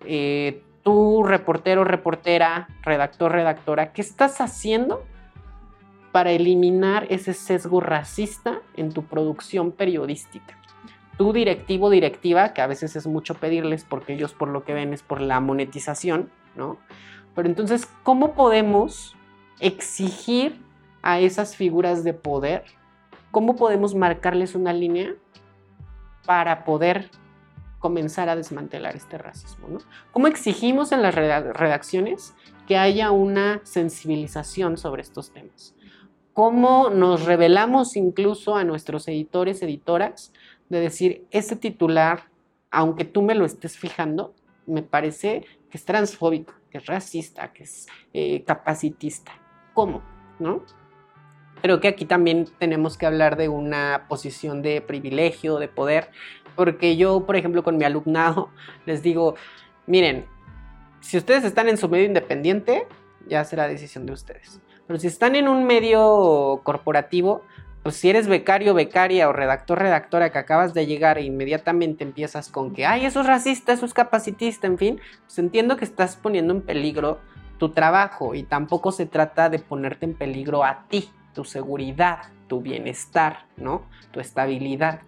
[0.06, 5.06] Eh, tú, reportero, reportera, redactor, redactora, ¿qué estás haciendo
[6.12, 10.58] para eliminar ese sesgo racista en tu producción periodística?
[11.17, 14.93] Tú, directivo, directiva, que a veces es mucho pedirles porque ellos por lo que ven
[14.93, 16.78] es por la monetización, ¿no?
[17.36, 19.15] Pero entonces, ¿cómo podemos
[19.60, 20.60] exigir
[21.02, 22.63] a esas figuras de poder
[23.32, 25.15] ¿Cómo podemos marcarles una línea
[26.26, 27.10] para poder
[27.80, 29.69] comenzar a desmantelar este racismo?
[29.69, 29.78] ¿no?
[30.12, 32.36] ¿Cómo exigimos en las redacciones
[32.67, 35.74] que haya una sensibilización sobre estos temas?
[36.34, 40.32] ¿Cómo nos revelamos incluso a nuestros editores, editoras,
[40.70, 42.30] de decir, ese titular,
[42.70, 44.34] aunque tú me lo estés fijando,
[44.65, 49.34] me parece que es transfóbico, que es racista, que es eh, capacitista?
[49.74, 50.02] ¿Cómo?
[50.39, 50.63] ¿No?
[51.62, 56.10] Creo que aquí también tenemos que hablar de una posición de privilegio, de poder,
[56.56, 58.50] porque yo, por ejemplo, con mi alumnado
[58.86, 59.36] les digo,
[59.86, 60.26] miren,
[61.02, 62.88] si ustedes están en su medio independiente,
[63.28, 64.62] ya será decisión de ustedes.
[64.91, 67.43] Pero si están en un medio corporativo,
[67.82, 72.49] pues si eres becario, becaria o redactor, redactora que acabas de llegar e inmediatamente empiezas
[72.49, 76.17] con que, ay, eso es racista, eso es capacitista, en fin, pues entiendo que estás
[76.17, 77.19] poniendo en peligro
[77.58, 82.60] tu trabajo y tampoco se trata de ponerte en peligro a ti tu seguridad, tu
[82.60, 83.84] bienestar, ¿no?
[84.12, 85.04] Tu estabilidad.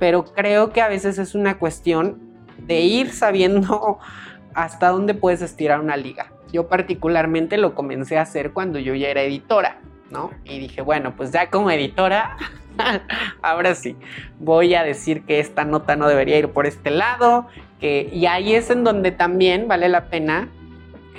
[0.00, 2.18] Pero creo que a veces es una cuestión
[2.58, 4.00] de ir sabiendo
[4.52, 6.32] hasta dónde puedes estirar una liga.
[6.52, 9.78] Yo particularmente lo comencé a hacer cuando yo ya era editora,
[10.10, 10.30] ¿no?
[10.44, 12.36] Y dije, bueno, pues ya como editora,
[13.42, 13.96] ahora sí,
[14.38, 17.46] voy a decir que esta nota no debería ir por este lado,
[17.80, 20.48] que, y ahí es en donde también vale la pena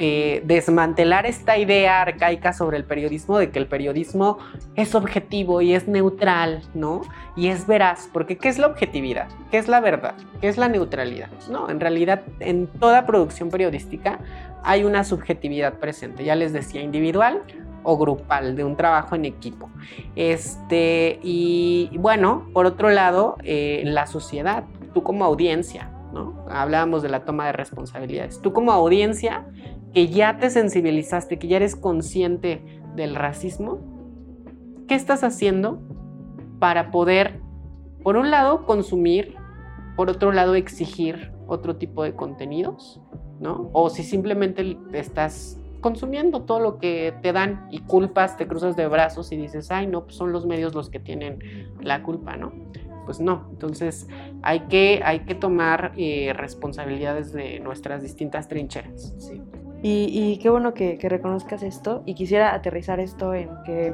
[0.01, 4.37] eh, desmantelar esta idea arcaica sobre el periodismo de que el periodismo
[4.75, 7.01] es objetivo y es neutral, ¿no?
[7.35, 9.27] Y es veraz, porque ¿qué es la objetividad?
[9.51, 10.15] ¿Qué es la verdad?
[10.39, 11.27] ¿Qué es la neutralidad?
[11.51, 14.19] No, en realidad en toda producción periodística
[14.63, 17.43] hay una subjetividad presente, ya les decía, individual
[17.83, 19.69] o grupal, de un trabajo en equipo.
[20.15, 26.45] Este, y bueno, por otro lado, eh, la sociedad, tú como audiencia, ¿no?
[26.49, 28.41] Hablábamos de la toma de responsabilidades.
[28.41, 29.45] Tú como audiencia
[29.93, 32.63] que ya te sensibilizaste, que ya eres consciente
[32.95, 33.79] del racismo,
[34.87, 35.79] ¿qué estás haciendo
[36.59, 37.39] para poder,
[38.03, 39.35] por un lado, consumir,
[39.95, 43.01] por otro lado, exigir otro tipo de contenidos?
[43.39, 43.69] ¿No?
[43.73, 48.87] O si simplemente estás consumiendo todo lo que te dan y culpas, te cruzas de
[48.87, 51.39] brazos y dices, ay, no, pues son los medios los que tienen
[51.81, 52.51] la culpa, ¿no?
[53.05, 54.07] Pues no, entonces
[54.43, 59.15] hay que, hay que tomar eh, responsabilidades de nuestras distintas trincheras.
[59.81, 63.93] y qué bueno que, que reconozcas esto y quisiera aterrizar esto en que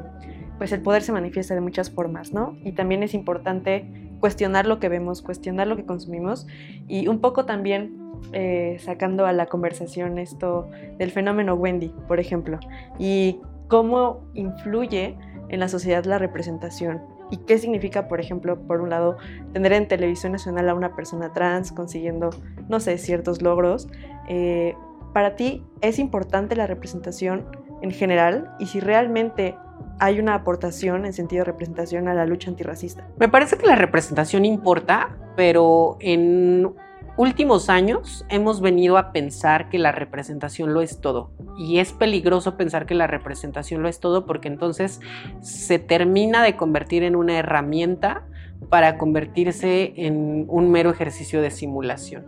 [0.58, 2.58] pues el poder se manifiesta de muchas formas, ¿no?
[2.64, 3.86] Y también es importante
[4.20, 6.48] cuestionar lo que vemos, cuestionar lo que consumimos
[6.88, 12.60] y un poco también eh, sacando a la conversación esto del fenómeno Wendy, por ejemplo,
[13.00, 15.18] y cómo influye
[15.50, 17.02] en la sociedad la representación
[17.32, 19.18] y qué significa, por ejemplo, por un lado,
[19.54, 22.30] tener en televisión nacional a una persona trans consiguiendo,
[22.70, 23.88] no sé, ciertos logros.
[24.28, 24.76] Eh,
[25.14, 27.46] para ti, ¿es importante la representación
[27.82, 28.52] en general?
[28.60, 29.56] Y si realmente
[30.00, 33.08] hay una aportación en sentido de representación a la lucha antirracista.
[33.18, 36.74] Me parece que la representación importa, pero en
[37.18, 41.32] últimos años hemos venido a pensar que la representación lo es todo.
[41.58, 45.00] Y es peligroso pensar que la representación lo es todo porque entonces
[45.42, 48.26] se termina de convertir en una herramienta
[48.70, 52.26] para convertirse en un mero ejercicio de simulación.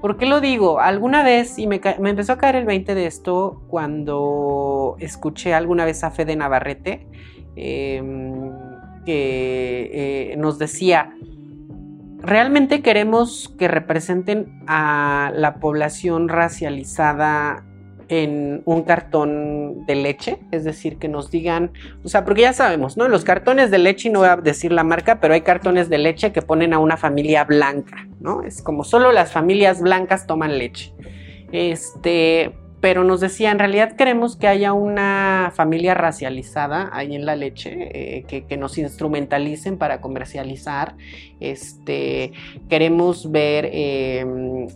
[0.00, 0.80] ¿Por qué lo digo?
[0.80, 6.02] Alguna vez, y me, empezó a caer el 20 de esto cuando escuché alguna vez
[6.02, 7.06] a Fede Navarrete,
[7.54, 8.02] eh,
[9.04, 11.14] que eh, nos decía,
[12.22, 17.64] ¿realmente queremos que representen a la población racializada
[18.08, 21.72] en un cartón de leche, es decir, que nos digan,
[22.04, 23.08] o sea, porque ya sabemos, ¿no?
[23.08, 26.30] Los cartones de leche, no voy a decir la marca, pero hay cartones de leche
[26.30, 28.42] que ponen a una familia blanca, ¿no?
[28.42, 30.92] Es como solo las familias blancas toman leche.
[31.52, 37.36] Este, pero nos decía, en realidad queremos que haya una familia racializada ahí en la
[37.36, 37.70] leche,
[38.18, 40.96] eh, que, nos instrumentalicen para comercializar.
[41.38, 42.32] Este,
[42.68, 44.26] queremos ver, eh,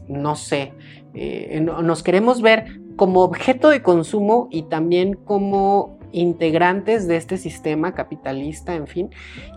[0.07, 0.73] no sé,
[1.15, 7.95] eh, nos queremos ver como objeto de consumo y también como integrantes de este sistema
[7.95, 9.11] capitalista, en fin,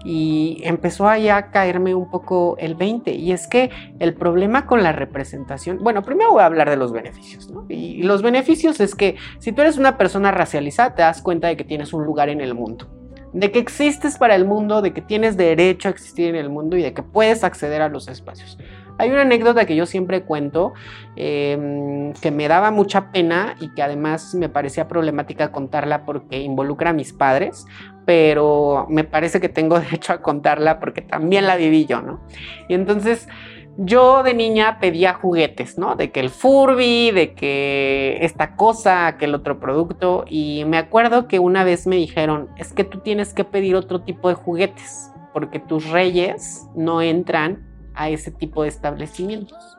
[0.03, 1.17] y empezó a
[1.51, 3.13] caerme un poco el 20.
[3.13, 3.69] Y es que
[3.99, 7.65] el problema con la representación, bueno, primero voy a hablar de los beneficios, ¿no?
[7.69, 11.55] Y los beneficios es que si tú eres una persona racializada, te das cuenta de
[11.55, 12.89] que tienes un lugar en el mundo
[13.31, 16.77] de que existes para el mundo, de que tienes derecho a existir en el mundo
[16.77, 18.57] y de que puedes acceder a los espacios.
[18.99, 20.73] Hay una anécdota que yo siempre cuento
[21.15, 26.89] eh, que me daba mucha pena y que además me parecía problemática contarla porque involucra
[26.89, 27.65] a mis padres,
[28.05, 32.19] pero me parece que tengo derecho a contarla porque también la viví yo, ¿no?
[32.67, 33.29] Y entonces
[33.77, 35.95] yo de niña pedía juguetes, ¿no?
[35.95, 40.25] De que el Furby, de que esta cosa, aquel otro producto.
[40.27, 44.01] Y me acuerdo que una vez me dijeron, es que tú tienes que pedir otro
[44.01, 47.68] tipo de juguetes, porque tus reyes no entran
[47.99, 49.77] a ese tipo de establecimientos.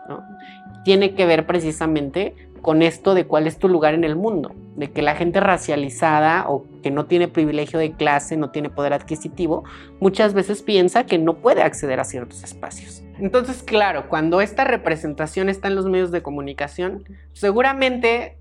[0.84, 4.90] Tiene que ver precisamente con esto de cuál es tu lugar en el mundo, de
[4.90, 9.64] que la gente racializada o que no tiene privilegio de clase, no tiene poder adquisitivo,
[10.00, 13.02] muchas veces piensa que no puede acceder a ciertos espacios.
[13.18, 18.36] Entonces, claro, cuando esta representación está en los medios de comunicación, seguramente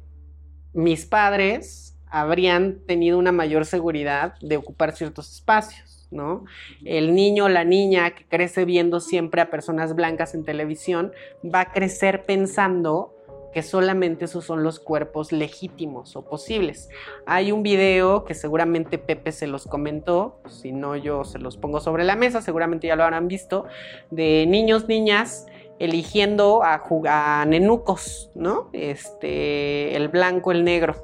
[0.73, 5.98] mis padres habrían tenido una mayor seguridad de ocupar ciertos espacios.
[6.11, 6.45] ¿No?
[6.85, 11.11] El niño o la niña que crece viendo siempre a personas blancas en televisión
[11.43, 13.15] va a crecer pensando
[13.53, 16.89] que solamente esos son los cuerpos legítimos o posibles.
[17.25, 21.79] Hay un video que seguramente Pepe se los comentó, si no yo se los pongo
[21.79, 23.65] sobre la mesa, seguramente ya lo habrán visto,
[24.11, 25.47] de niños, niñas
[25.79, 28.69] eligiendo a, a nenucos, ¿no?
[28.73, 30.95] Este, el blanco, el negro.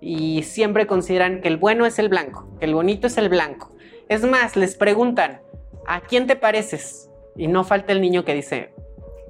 [0.00, 3.72] Y siempre consideran que el bueno es el blanco, que el bonito es el blanco.
[4.08, 5.40] Es más, les preguntan,
[5.86, 7.10] ¿a quién te pareces?
[7.36, 8.72] Y no falta el niño que dice,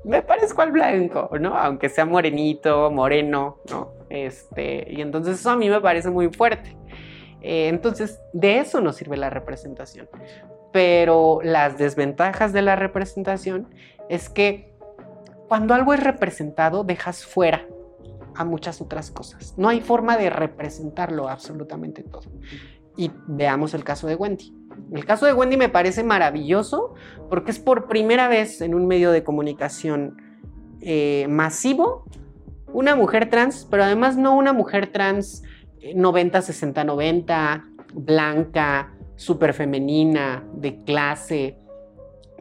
[0.04, 1.56] me parezco al blanco, ¿no?
[1.56, 3.92] Aunque sea morenito, moreno, ¿no?
[4.08, 6.76] Este, y entonces eso a mí me parece muy fuerte.
[7.40, 10.08] Eh, entonces, de eso nos sirve la representación.
[10.72, 13.68] Pero las desventajas de la representación
[14.08, 14.74] es que
[15.48, 17.66] cuando algo es representado, dejas fuera
[18.34, 19.54] a muchas otras cosas.
[19.56, 22.30] No hay forma de representarlo absolutamente todo.
[22.96, 24.57] Y veamos el caso de Wendy.
[24.92, 26.94] El caso de Wendy me parece maravilloso
[27.28, 30.16] porque es por primera vez en un medio de comunicación
[30.80, 32.04] eh, masivo
[32.72, 35.42] una mujer trans, pero además no una mujer trans
[35.94, 37.64] 90, 60, 90,
[37.94, 41.58] blanca, súper femenina, de clase,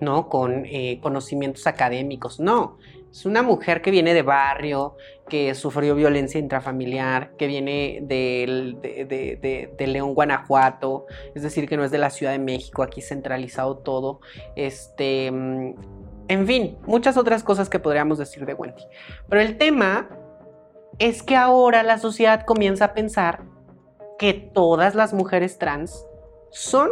[0.01, 0.29] ¿no?
[0.29, 2.77] Con eh, conocimientos académicos, no.
[3.11, 4.95] Es una mujer que viene de barrio,
[5.29, 11.97] que sufrió violencia intrafamiliar, que viene de, León, Guanajuato, es decir, que no es de
[11.97, 14.19] la Ciudad de México, aquí centralizado todo.
[14.55, 18.83] Este, en fin, muchas otras cosas que podríamos decir de Wendy.
[19.29, 20.09] Pero el tema
[20.99, 23.43] es que ahora la sociedad comienza a pensar
[24.17, 26.05] que todas las mujeres trans
[26.49, 26.89] son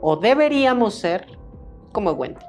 [0.00, 1.26] o deberíamos ser
[1.92, 2.44] como Wendy.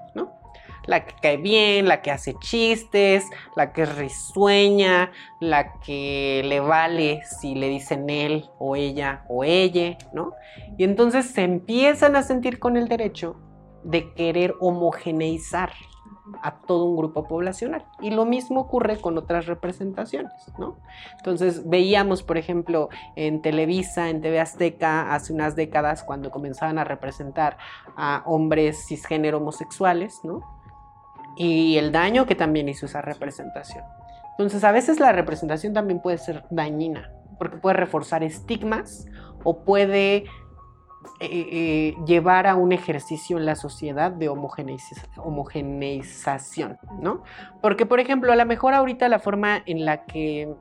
[0.89, 3.23] La que cae bien, la que hace chistes,
[3.55, 9.99] la que risueña, la que le vale si le dicen él o ella o ella,
[10.13, 10.33] ¿no?
[10.79, 13.35] Y entonces se empiezan a sentir con el derecho
[13.83, 15.71] de querer homogeneizar
[16.41, 17.85] a todo un grupo poblacional.
[18.01, 20.77] Y lo mismo ocurre con otras representaciones, ¿no?
[21.17, 26.83] Entonces veíamos, por ejemplo, en Televisa, en TV Azteca, hace unas décadas, cuando comenzaban a
[26.83, 27.57] representar
[27.95, 30.59] a hombres cisgénero homosexuales, ¿no?
[31.39, 33.85] Y el daño que también hizo esa representación.
[34.37, 39.07] Entonces, a veces la representación también puede ser dañina, porque puede reforzar estigmas
[39.45, 40.25] o puede eh,
[41.21, 47.23] eh, llevar a un ejercicio en la sociedad de homogeneiza- homogeneización, ¿no?
[47.61, 50.53] Porque, por ejemplo, a lo mejor ahorita la forma en la que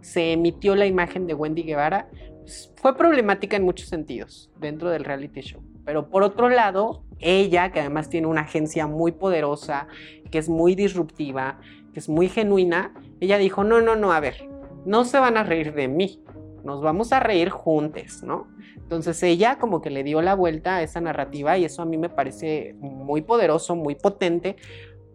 [0.00, 2.08] se emitió la imagen de Wendy Guevara
[2.40, 5.62] pues, fue problemática en muchos sentidos dentro del reality show.
[5.88, 9.88] Pero por otro lado, ella, que además tiene una agencia muy poderosa,
[10.30, 11.60] que es muy disruptiva,
[11.94, 14.50] que es muy genuina, ella dijo, no, no, no, a ver,
[14.84, 16.22] no se van a reír de mí,
[16.62, 18.48] nos vamos a reír juntos, ¿no?
[18.76, 21.96] Entonces ella como que le dio la vuelta a esa narrativa y eso a mí
[21.96, 24.56] me parece muy poderoso, muy potente,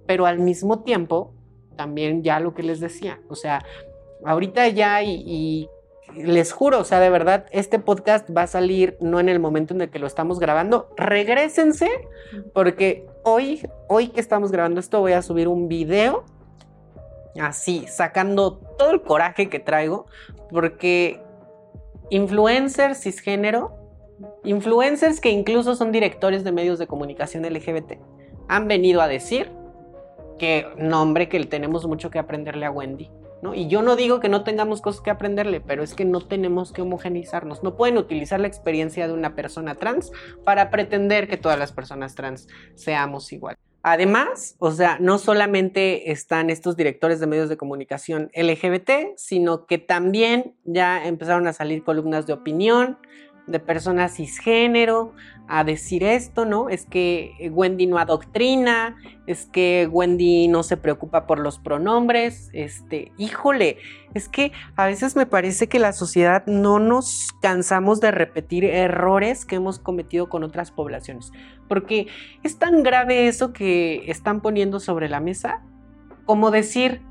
[0.07, 1.35] pero al mismo tiempo
[1.75, 3.63] también ya lo que les decía, o sea,
[4.25, 5.69] ahorita ya y,
[6.15, 9.73] les juro, o sea, de verdad, este podcast va a salir no en el momento
[9.73, 11.89] en el que lo estamos grabando, regrésense
[12.53, 16.23] porque hoy, hoy que estamos grabando esto voy a subir un video
[17.39, 20.05] así, sacando todo el coraje que traigo,
[20.49, 21.21] porque
[22.09, 23.75] influencers cisgénero,
[24.43, 27.93] influencers que incluso son directores de medios de comunicación LGBT,
[28.47, 29.51] han venido a decir
[30.37, 33.09] que, no hombre, que tenemos mucho que aprenderle a Wendy.
[33.53, 36.71] Y yo no digo que no tengamos cosas que aprenderle, pero es que no tenemos
[36.71, 37.63] que homogeneizarnos.
[37.63, 40.11] No pueden utilizar la experiencia de una persona trans
[40.45, 43.57] para pretender que todas las personas trans seamos igual.
[43.85, 49.77] Además, o sea, no solamente están estos directores de medios de comunicación LGBT, sino que
[49.77, 52.97] también ya empezaron a salir columnas de opinión
[53.47, 55.13] de personas cisgénero
[55.47, 56.69] a decir esto, ¿no?
[56.69, 58.95] Es que Wendy no adoctrina,
[59.27, 63.77] es que Wendy no se preocupa por los pronombres, este, híjole,
[64.13, 69.43] es que a veces me parece que la sociedad no nos cansamos de repetir errores
[69.45, 71.33] que hemos cometido con otras poblaciones,
[71.67, 72.07] porque
[72.43, 75.61] es tan grave eso que están poniendo sobre la mesa
[76.25, 77.01] como decir,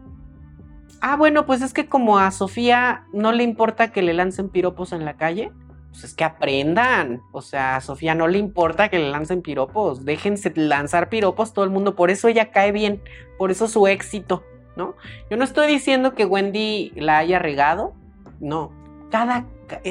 [1.01, 4.93] ah, bueno, pues es que como a Sofía no le importa que le lancen piropos
[4.93, 5.53] en la calle,
[5.93, 7.23] pues es que aprendan.
[7.33, 10.05] O sea, a Sofía no le importa que le lancen piropos.
[10.05, 11.95] Déjense lanzar piropos todo el mundo.
[11.95, 13.03] Por eso ella cae bien.
[13.39, 14.43] Por eso su éxito,
[14.75, 14.97] ¿no?
[15.31, 17.93] Yo no estoy diciendo que Wendy la haya regado.
[18.41, 18.73] No.
[19.11, 19.45] Cada,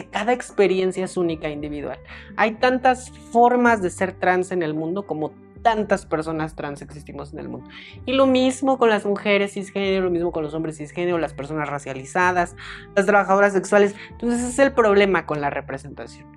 [0.10, 2.00] cada experiencia es única individual.
[2.36, 5.32] Hay tantas formas de ser trans en el mundo como
[5.62, 7.70] tantas personas trans existimos en el mundo.
[8.06, 11.70] Y lo mismo con las mujeres cisgénero, lo mismo con los hombres cisgénero, las personas
[11.70, 12.56] racializadas,
[12.96, 13.96] las trabajadoras sexuales.
[14.12, 16.28] Entonces ese es el problema con la representación.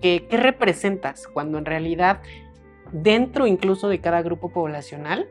[0.00, 2.20] ¿Qué, qué representas cuando en realidad
[2.92, 5.28] dentro incluso de cada grupo poblacional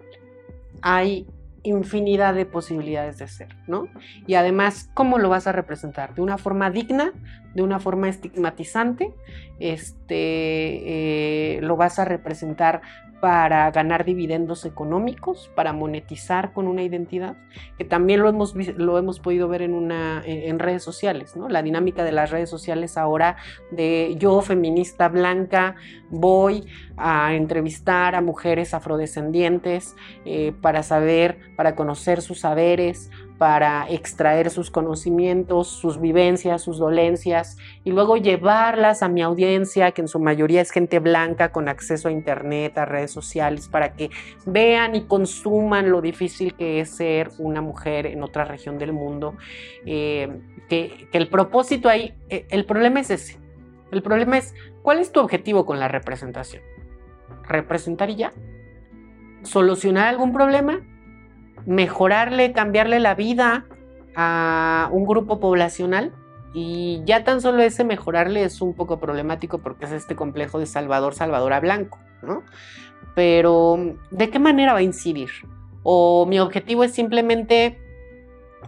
[0.81, 1.27] hay
[1.63, 3.87] infinidad de posibilidades de ser, ¿no?
[4.25, 6.15] Y además, ¿cómo lo vas a representar?
[6.15, 7.13] ¿De una forma digna?
[7.57, 9.15] ¿De una forma estigmatizante?
[9.59, 12.83] Este, eh, ¿Lo vas a representar
[13.19, 17.35] para ganar dividendos económicos, para monetizar con una identidad,
[17.79, 21.49] que también lo hemos, lo hemos podido ver en, una, en, redes sociales, ¿no?
[21.49, 23.37] La dinámica de las redes sociales ahora
[23.71, 25.75] de yo, feminista blanca,
[26.11, 29.95] voy a entrevistar a mujeres afrodescendientes
[30.25, 37.57] eh, para saber, para conocer sus saberes, para extraer sus conocimientos, sus vivencias, sus dolencias
[37.83, 42.07] y luego llevarlas a mi audiencia, que en su mayoría es gente blanca con acceso
[42.07, 44.09] a internet, a redes sociales, para que
[44.45, 49.35] vean y consuman lo difícil que es ser una mujer en otra región del mundo.
[49.85, 50.29] Eh,
[50.67, 53.37] que, el propósito ahí, eh, el problema es ese.
[53.91, 56.61] El problema es, ¿cuál es tu objetivo con la representación?
[57.47, 58.33] ¿Representar y ya?
[59.43, 60.81] ¿Solucionar algún problema?
[61.65, 63.65] Mejorarle, cambiarle la vida
[64.15, 66.13] a un grupo poblacional.
[66.53, 70.65] Y ya tan solo ese mejorarle es un poco problemático porque es este complejo de
[70.65, 72.43] Salvador, Salvadora Blanco, ¿no?
[73.15, 75.29] Pero, ¿de qué manera va a incidir?
[75.83, 77.79] O mi objetivo es simplemente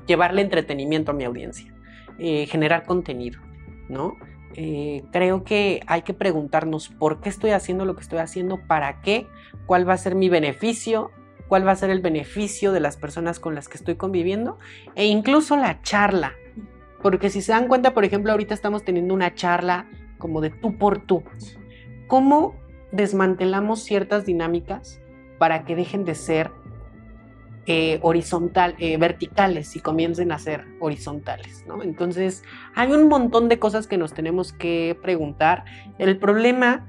[0.05, 1.73] llevarle entretenimiento a mi audiencia,
[2.17, 3.39] eh, generar contenido,
[3.87, 4.17] ¿no?
[4.55, 9.01] Eh, creo que hay que preguntarnos por qué estoy haciendo lo que estoy haciendo, para
[9.01, 9.27] qué,
[9.65, 11.11] cuál va a ser mi beneficio,
[11.49, 14.59] cuál va a ser el beneficio de las personas con las que estoy conviviendo
[14.95, 16.33] e incluso la charla.
[17.01, 19.89] Porque si se dan cuenta, por ejemplo, ahorita estamos teniendo una charla
[20.19, 21.23] como de tú por tú.
[22.07, 22.55] ¿Cómo
[22.91, 25.01] desmantelamos ciertas dinámicas
[25.39, 26.51] para que dejen de ser
[27.65, 31.81] eh, horizontal, eh, verticales y comiencen a ser horizontales, ¿no?
[31.83, 32.43] Entonces,
[32.75, 35.65] hay un montón de cosas que nos tenemos que preguntar.
[35.97, 36.87] El problema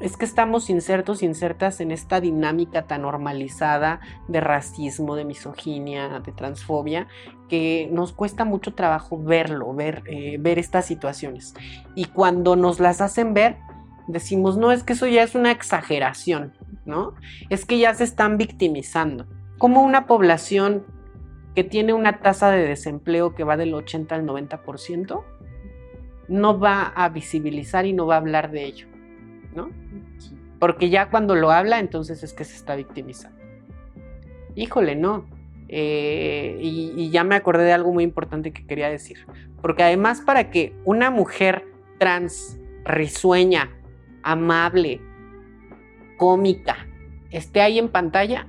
[0.00, 6.32] es que estamos insertos, insertas en esta dinámica tan normalizada de racismo, de misoginia, de
[6.32, 7.08] transfobia,
[7.48, 11.54] que nos cuesta mucho trabajo verlo, ver, eh, ver estas situaciones.
[11.94, 13.56] Y cuando nos las hacen ver,
[14.06, 17.14] decimos, no, es que eso ya es una exageración, ¿no?
[17.50, 19.26] Es que ya se están victimizando
[19.58, 20.84] como una población
[21.54, 25.24] que tiene una tasa de desempleo que va del 80 al 90%,
[26.28, 28.86] no va a visibilizar y no va a hablar de ello,
[29.54, 29.70] ¿no?
[30.58, 33.38] Porque ya cuando lo habla, entonces es que se está victimizando.
[34.54, 35.26] Híjole, no.
[35.68, 39.18] Eh, y, y ya me acordé de algo muy importante que quería decir.
[39.60, 41.64] Porque además para que una mujer
[41.98, 43.70] trans, risueña,
[44.22, 45.00] amable,
[46.16, 46.88] cómica,
[47.30, 48.46] esté ahí en pantalla,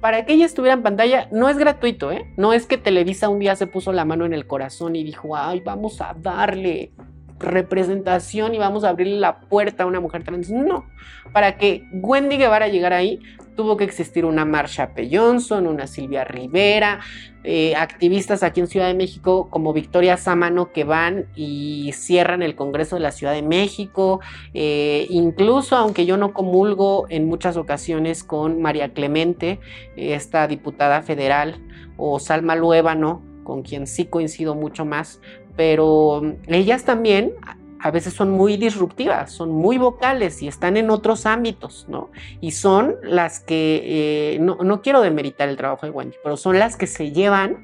[0.00, 2.32] para que ella estuviera en pantalla no es gratuito, ¿eh?
[2.36, 5.36] No es que Televisa un día se puso la mano en el corazón y dijo,
[5.36, 6.92] ay, vamos a darle
[7.40, 10.50] representación y vamos a abrirle la puerta a una mujer trans.
[10.50, 10.86] No,
[11.32, 13.20] para que Wendy Guevara llegara ahí,
[13.56, 15.08] tuvo que existir una Marsha P.
[15.12, 17.00] Johnson, una Silvia Rivera,
[17.42, 22.54] eh, activistas aquí en Ciudad de México como Victoria Sámano que van y cierran el
[22.54, 24.20] Congreso de la Ciudad de México,
[24.54, 29.58] eh, incluso aunque yo no comulgo en muchas ocasiones con María Clemente,
[29.96, 31.56] esta diputada federal,
[31.96, 35.20] o Salma Luébano, con quien sí coincido mucho más,
[35.60, 37.34] pero ellas también
[37.80, 42.10] a veces son muy disruptivas, son muy vocales y están en otros ámbitos, ¿no?
[42.40, 46.58] Y son las que, eh, no, no, quiero demeritar el trabajo de Wendy, pero son
[46.58, 47.62] las que se llevan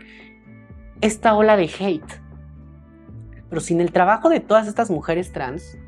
[1.01, 2.21] esta ola de hate.
[3.49, 5.79] Pero sin el trabajo de todas estas mujeres trans,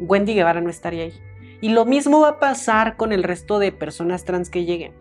[0.00, 1.14] Wendy Guevara no estaría ahí.
[1.62, 4.92] Y lo mismo va a pasar con el resto de personas trans que lleguen.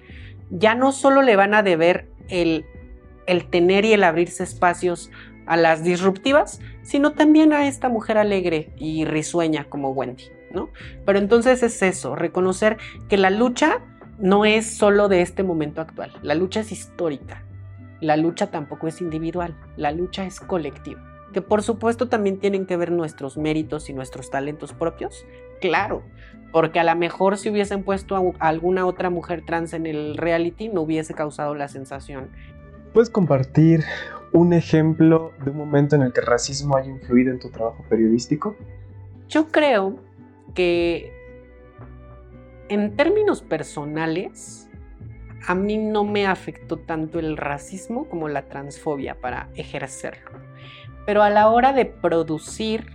[0.50, 2.66] Ya no solo le van a deber el,
[3.26, 5.12] el tener y el abrirse espacios
[5.48, 10.70] a las disruptivas, sino también a esta mujer alegre y risueña como Wendy, ¿no?
[11.06, 12.78] Pero entonces es eso, reconocer
[13.10, 13.80] que la lucha
[14.20, 17.43] no es solo de este momento actual, la lucha es histórica,
[18.02, 21.04] la lucha tampoco es individual, la lucha es colectiva.
[21.34, 25.26] Que por supuesto también tienen que ver nuestros méritos y nuestros talentos propios,
[25.60, 26.04] claro,
[26.52, 30.70] porque a lo mejor si hubiesen puesto a alguna otra mujer trans en el reality
[30.70, 32.30] no hubiese causado la sensación.
[32.94, 33.84] ¿Puedes compartir
[34.32, 37.84] un ejemplo de un momento en el que el racismo haya influido en tu trabajo
[37.90, 38.56] periodístico?
[39.30, 39.98] Yo creo
[40.54, 41.14] que
[42.70, 44.70] en términos personales,
[45.46, 50.32] a mí no me afectó tanto el racismo como la transfobia para ejercerlo.
[51.06, 52.92] Pero a la hora de producir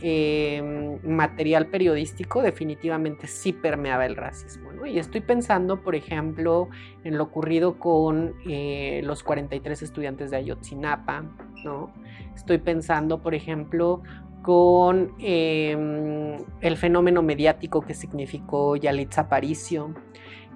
[0.00, 4.63] eh, material periodístico, definitivamente sí permeaba el racismo.
[4.86, 6.68] Y estoy pensando, por ejemplo,
[7.04, 11.24] en lo ocurrido con eh, los 43 estudiantes de Ayotzinapa,
[11.64, 11.92] ¿no?
[12.34, 14.02] Estoy pensando, por ejemplo,
[14.42, 19.94] con eh, el fenómeno mediático que significó Yalitza Aparicio,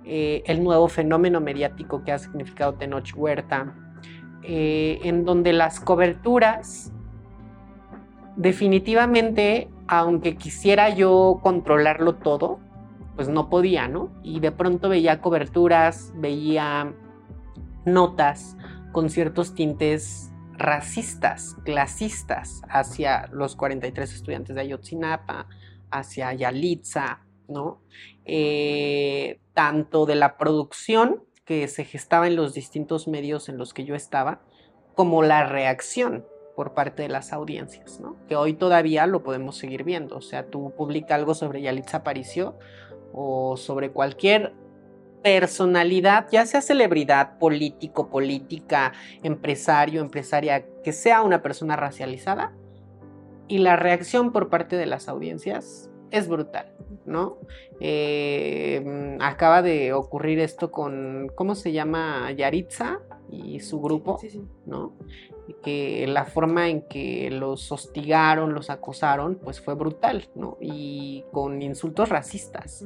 [0.04, 3.74] eh, el nuevo fenómeno mediático que ha significado Tenoch Huerta,
[4.42, 6.92] en donde las coberturas
[8.38, 12.60] definitivamente, aunque quisiera yo controlarlo todo,
[13.18, 14.12] pues no podía, ¿no?
[14.22, 16.94] Y de pronto veía coberturas, veía
[17.84, 18.56] notas
[18.92, 25.48] con ciertos tintes racistas, clasistas hacia los 43 estudiantes de Ayotzinapa,
[25.90, 27.82] hacia Yalitza, ¿no?
[28.24, 33.84] Eh, tanto de la producción que se gestaba en los distintos medios en los que
[33.84, 34.42] yo estaba,
[34.94, 38.14] como la reacción por parte de las audiencias, ¿no?
[38.28, 40.16] Que hoy todavía lo podemos seguir viendo.
[40.16, 42.56] O sea, tú publicas algo sobre Yalitza Aparicio
[43.12, 44.54] o sobre cualquier
[45.22, 48.92] personalidad, ya sea celebridad, político, política,
[49.22, 52.54] empresario, empresaria, que sea una persona racializada,
[53.48, 56.72] y la reacción por parte de las audiencias es brutal,
[57.06, 57.38] ¿no?
[57.80, 62.30] Eh, acaba de ocurrir esto con, ¿cómo se llama?
[62.32, 63.00] Yaritza
[63.30, 64.46] y su grupo, sí, sí, sí.
[64.66, 64.94] ¿no?
[65.54, 70.56] Que la forma en que los hostigaron, los acosaron, pues fue brutal, ¿no?
[70.60, 72.84] Y con insultos racistas.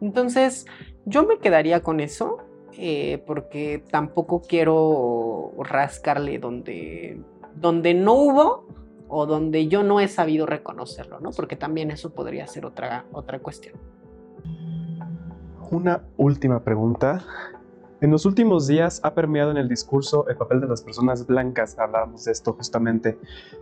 [0.00, 0.66] Entonces,
[1.04, 2.38] yo me quedaría con eso,
[2.78, 7.20] eh, porque tampoco quiero rascarle donde,
[7.54, 8.66] donde no hubo
[9.08, 11.30] o donde yo no he sabido reconocerlo, ¿no?
[11.32, 13.74] Porque también eso podría ser otra, otra cuestión.
[15.70, 17.24] Una última pregunta.
[18.02, 21.78] En los últimos días ha permeado en el discurso el papel de las personas blancas,
[21.78, 23.16] hablábamos de esto justamente,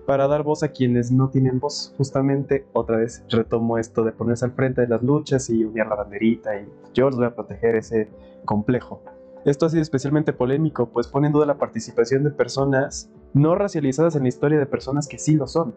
[0.06, 1.92] para dar voz a quienes no tienen voz.
[1.98, 5.94] Justamente otra vez retomo esto de ponerse al frente de las luchas y unir la
[5.94, 8.08] banderita y yo los voy a proteger ese
[8.46, 9.02] complejo.
[9.44, 14.16] Esto ha sido especialmente polémico, pues pone en duda la participación de personas no racializadas
[14.16, 15.74] en la historia de personas que sí lo son.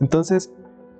[0.00, 0.52] Entonces,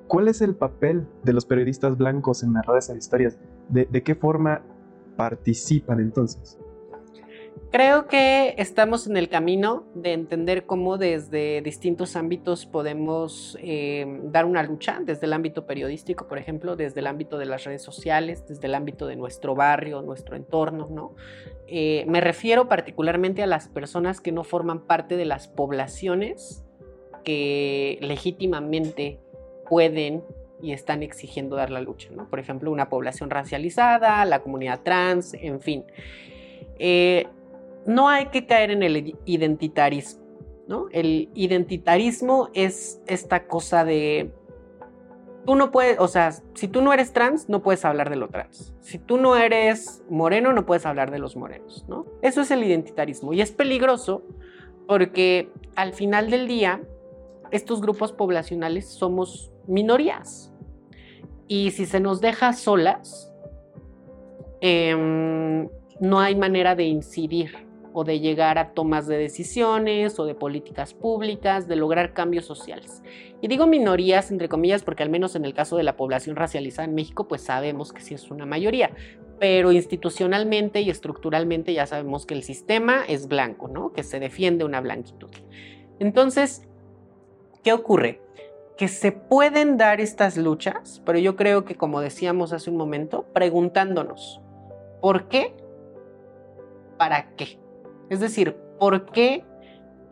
[0.06, 3.36] ¿cuál es el papel de los periodistas blancos en narrar esas historias?
[3.68, 4.62] ¿De, de qué forma
[5.16, 6.59] participan entonces?
[7.70, 14.44] Creo que estamos en el camino de entender cómo desde distintos ámbitos podemos eh, dar
[14.44, 18.44] una lucha, desde el ámbito periodístico, por ejemplo, desde el ámbito de las redes sociales,
[18.48, 21.14] desde el ámbito de nuestro barrio, nuestro entorno, ¿no?
[21.68, 26.64] Eh, me refiero particularmente a las personas que no forman parte de las poblaciones
[27.22, 29.20] que legítimamente
[29.68, 30.24] pueden
[30.60, 32.28] y están exigiendo dar la lucha, ¿no?
[32.28, 35.84] Por ejemplo, una población racializada, la comunidad trans, en fin.
[36.80, 37.28] Eh,
[37.86, 40.22] no hay que caer en el identitarismo,
[40.68, 40.86] ¿no?
[40.92, 44.32] El identitarismo es esta cosa de
[45.46, 48.28] tú no puedes, o sea, si tú no eres trans, no puedes hablar de lo
[48.28, 48.74] trans.
[48.80, 52.06] Si tú no eres moreno, no puedes hablar de los morenos, ¿no?
[52.22, 54.22] Eso es el identitarismo y es peligroso
[54.86, 56.80] porque al final del día
[57.50, 60.52] estos grupos poblacionales somos minorías.
[61.48, 63.32] Y si se nos deja solas,
[64.60, 65.66] eh,
[66.00, 70.94] no hay manera de incidir o de llegar a tomas de decisiones o de políticas
[70.94, 73.02] públicas, de lograr cambios sociales.
[73.40, 76.86] Y digo minorías, entre comillas, porque al menos en el caso de la población racializada
[76.86, 78.90] en México, pues sabemos que sí es una mayoría,
[79.38, 83.92] pero institucionalmente y estructuralmente ya sabemos que el sistema es blanco, ¿no?
[83.92, 85.30] Que se defiende una blanquitud.
[85.98, 86.68] Entonces,
[87.64, 88.20] ¿qué ocurre?
[88.76, 93.24] Que se pueden dar estas luchas, pero yo creo que, como decíamos hace un momento,
[93.32, 94.40] preguntándonos,
[95.00, 95.54] ¿por qué?
[96.98, 97.58] ¿Para qué?
[98.10, 99.44] Es decir, ¿por qué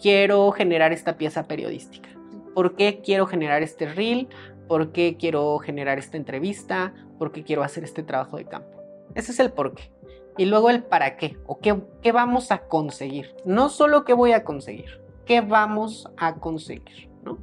[0.01, 2.09] quiero generar esta pieza periodística?
[2.55, 4.29] ¿Por qué quiero generar este reel?
[4.69, 6.95] ¿Por qué quiero generar esta entrevista?
[7.19, 8.81] ¿Por qué quiero hacer este trabajo de campo?
[9.15, 9.91] Ese es el por qué.
[10.37, 13.35] Y luego el para qué o qué, qué vamos a conseguir.
[13.45, 17.11] No solo qué voy a conseguir, qué vamos a conseguir.
[17.25, 17.39] ¿no?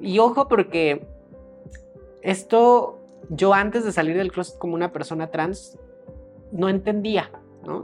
[0.00, 1.06] Y ojo porque
[2.22, 2.98] esto
[3.30, 5.78] yo antes de salir del closet como una persona trans
[6.52, 7.30] no entendía.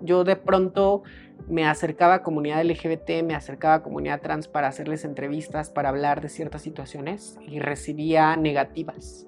[0.03, 1.03] Yo de pronto
[1.49, 6.20] me acercaba a comunidad LGBT, me acercaba a comunidad trans para hacerles entrevistas, para hablar
[6.20, 9.27] de ciertas situaciones y recibía negativas.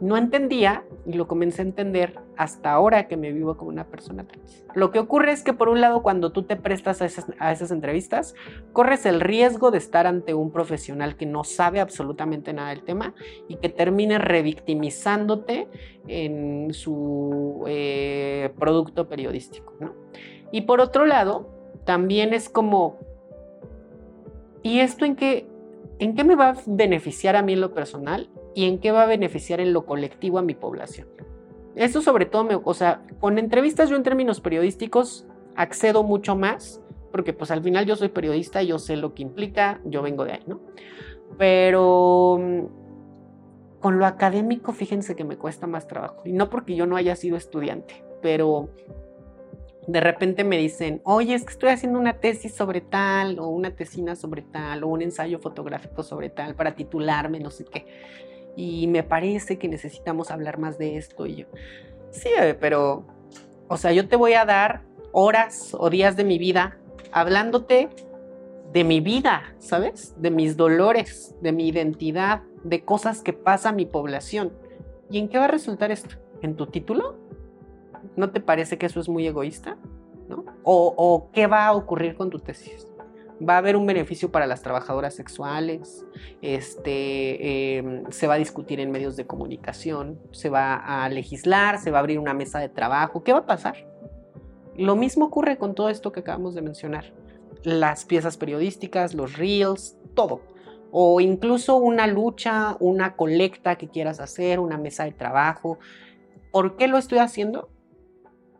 [0.00, 4.24] No entendía y lo comencé a entender hasta ahora que me vivo como una persona
[4.24, 4.64] trans.
[4.74, 8.34] Lo que ocurre es que por un lado cuando tú te prestas a esas, entrevistas,
[8.72, 13.14] corres el riesgo de estar ante un profesional que no sabe absolutamente nada del tema
[13.46, 15.68] y que termine revictimizándote
[16.08, 19.74] en su eh, producto periodístico.
[19.80, 19.94] ¿no?
[20.50, 21.50] Y por otro lado,
[21.84, 22.98] también es como,
[24.62, 25.46] ¿y esto en qué,
[25.98, 29.02] en qué me va a beneficiar a mí en lo personal y en qué va
[29.02, 31.08] a beneficiar en lo colectivo a mi población?
[31.74, 36.80] Eso sobre todo, o sea, con entrevistas yo en términos periodísticos accedo mucho más,
[37.12, 40.32] porque pues al final yo soy periodista, yo sé lo que implica, yo vengo de
[40.32, 40.60] ahí, ¿no?
[41.38, 46.22] Pero mm, con lo académico, fíjense que me cuesta más trabajo.
[46.24, 48.68] Y no porque yo no haya sido estudiante, pero
[49.86, 53.74] de repente me dicen, oye, es que estoy haciendo una tesis sobre tal, o una
[53.74, 57.86] tesina sobre tal, o un ensayo fotográfico sobre tal, para titularme, no sé qué.
[58.56, 61.26] Y me parece que necesitamos hablar más de esto.
[61.26, 61.46] Y yo,
[62.10, 62.30] sí,
[62.60, 63.04] pero,
[63.68, 64.82] o sea, yo te voy a dar
[65.12, 66.78] horas o días de mi vida
[67.12, 67.88] hablándote
[68.72, 70.14] de mi vida, ¿sabes?
[70.20, 74.52] De mis dolores, de mi identidad, de cosas que pasa a mi población.
[75.10, 76.16] ¿Y en qué va a resultar esto?
[76.40, 77.16] ¿En tu título?
[78.16, 79.76] ¿No te parece que eso es muy egoísta?
[80.28, 80.44] ¿No?
[80.62, 82.86] O, qué va a ocurrir con tu tesis?
[83.46, 86.04] Va a haber un beneficio para las trabajadoras sexuales,
[86.42, 91.90] este, em, se va a discutir en medios de comunicación, se va a legislar, se
[91.90, 93.22] va a abrir una mesa de trabajo.
[93.24, 93.86] ¿Qué va a pasar?
[94.76, 97.12] Lo mismo ocurre con todo esto que acabamos de mencionar.
[97.62, 100.42] Las piezas periodísticas, los reels, todo.
[100.90, 105.78] O incluso una lucha, una colecta que quieras hacer, una mesa de trabajo.
[106.50, 107.68] ¿Por qué lo estoy haciendo?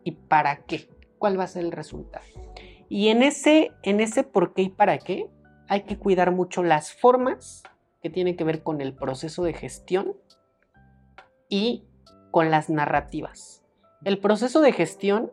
[0.04, 2.24] y para qué, cuál va a ser el resultado.
[2.90, 5.30] Y en ese, en ese por qué y para qué
[5.68, 7.62] hay que cuidar mucho las formas
[8.02, 10.16] que tienen que ver con el proceso de gestión
[11.48, 11.84] y
[12.30, 13.64] con las narrativas.
[14.04, 15.32] El proceso de gestión,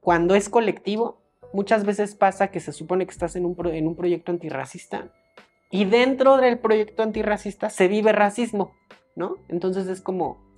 [0.00, 1.22] cuando es colectivo,
[1.52, 5.12] muchas veces pasa que se supone que estás en un, en un proyecto antirracista
[5.70, 8.72] y dentro del proyecto antirracista se vive racismo,
[9.14, 9.36] ¿no?
[9.48, 10.50] Entonces es como,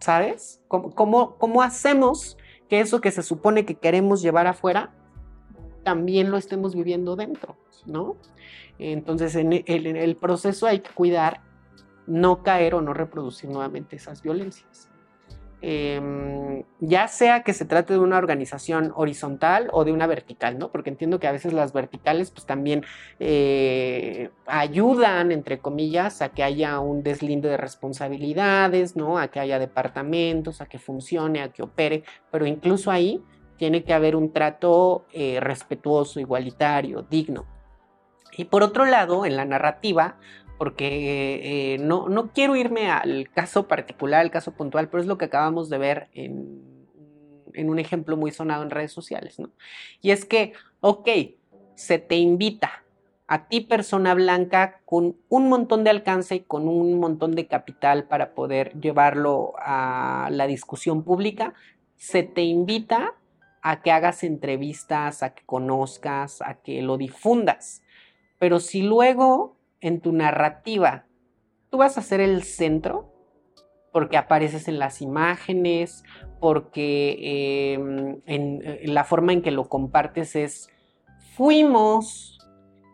[0.00, 0.62] ¿Sabes?
[0.68, 2.36] ¿Cómo, cómo, hacemos
[2.68, 4.92] que eso que se supone que queremos llevar afuera
[5.82, 7.56] también lo estemos viviendo dentro,
[7.86, 8.16] ¿no?
[8.78, 11.40] Entonces, en el, proceso hay que cuidar
[12.06, 14.90] no caer o no reproducir nuevamente esas violencias.
[15.68, 20.70] Em, ya sea que se trate de una organización horizontal o de una vertical, ¿no?
[20.70, 22.84] Porque entiendo que a veces las verticales pues también
[23.18, 29.18] eh, ayudan, entre comillas, a que haya un deslinde de responsabilidades, ¿no?
[29.18, 33.20] A que haya departamentos, a que funcione, a que opere, pero incluso ahí
[33.56, 37.44] tiene que haber un trato eh, respetuoso, igualitario, digno.
[38.36, 40.16] Y por otro lado, en la narrativa,
[40.58, 45.18] porque eh, no, no, quiero irme al caso particular, al caso puntual, pero es lo
[45.18, 46.62] que acabamos de ver en,
[47.54, 49.50] en, un ejemplo muy sonado en redes sociales, ¿no?
[50.00, 51.08] Y es que, ok,
[51.74, 52.84] se te invita
[53.28, 58.04] a ti persona blanca con un montón de alcance y con un montón de capital
[58.04, 61.54] para poder llevarlo a la discusión pública,
[61.96, 63.14] se te invita
[63.62, 67.82] a que hagas entrevistas, a que conozcas, a que lo difundas.
[68.38, 69.55] Pero si luego
[69.86, 71.06] en tu narrativa,
[71.70, 73.12] tú vas a ser el centro
[73.92, 76.02] porque apareces en las imágenes,
[76.40, 80.68] porque em, en, en la forma en que lo compartes es
[81.36, 82.38] fuimos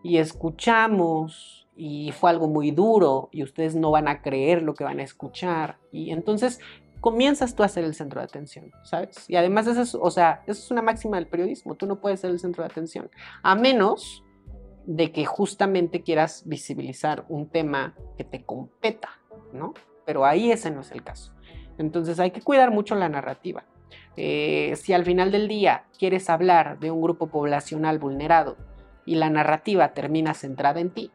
[0.05, 4.85] y escuchamos y fue algo muy duro y ustedes no van a creer lo que
[4.85, 6.61] van a escuchar y entonces
[7.01, 9.29] comienzas tú a ser el centro de atención, ¿sabes?
[9.29, 12.21] Y además eso es, o sea, eso es una máxima del periodismo, tú no puedes
[12.21, 13.11] ser el centro de atención,
[13.43, 14.23] a menos
[14.87, 19.11] de que justamente quieras visibilizar un tema que te competa,
[19.53, 19.75] ¿no?
[20.05, 21.33] Pero ahí ese no es el caso.
[21.79, 23.65] Entonces hay que cuidar mucho la narrativa.
[24.17, 28.57] Eh, si al final del día quieres hablar de un grupo poblacional vulnerado
[29.07, 31.11] y la narrativa termina centrada en ti,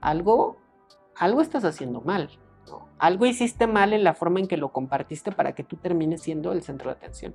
[0.00, 0.56] algo,
[1.16, 2.30] algo estás haciendo mal.
[2.98, 6.52] Algo hiciste mal en la forma en que lo compartiste para que tú termines siendo
[6.52, 7.34] el centro de atención.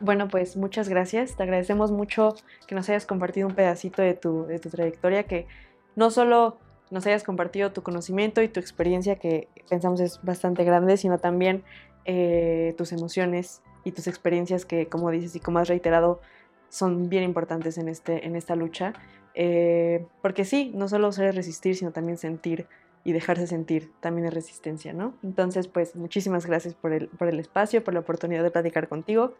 [0.00, 1.36] Bueno, pues muchas gracias.
[1.36, 2.34] Te agradecemos mucho
[2.66, 5.46] que nos hayas compartido un pedacito de tu, de tu trayectoria, que
[5.94, 6.58] no solo
[6.90, 11.62] nos hayas compartido tu conocimiento y tu experiencia, que pensamos es bastante grande, sino también
[12.04, 16.20] eh, tus emociones y tus experiencias que, como dices y como has reiterado,
[16.68, 18.94] son bien importantes en, este, en esta lucha.
[19.34, 22.66] Eh, porque sí, no solo ser resistir, sino también sentir
[23.04, 25.14] y dejarse sentir también es resistencia, ¿no?
[25.22, 29.34] Entonces, pues muchísimas gracias por el, por el espacio, por la oportunidad de platicar contigo.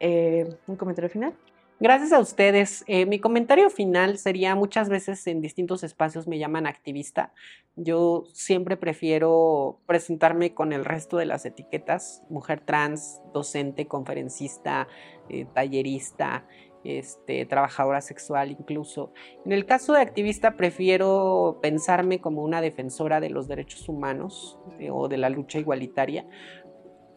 [0.00, 1.34] Eh, ¿Un comentario final?
[1.80, 2.82] Gracias a ustedes.
[2.88, 7.32] Eh, mi comentario final sería muchas veces en distintos espacios me llaman activista.
[7.76, 14.88] Yo siempre prefiero presentarme con el resto de las etiquetas, mujer trans, docente, conferencista,
[15.28, 16.48] eh, tallerista,
[16.84, 19.12] este, trabajadora sexual incluso.
[19.44, 24.90] En el caso de activista prefiero pensarme como una defensora de los derechos humanos eh,
[24.90, 26.26] o de la lucha igualitaria,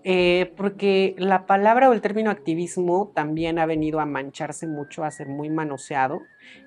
[0.03, 5.11] eh, porque la palabra o el término activismo también ha venido a mancharse mucho, a
[5.11, 6.21] ser muy manoseado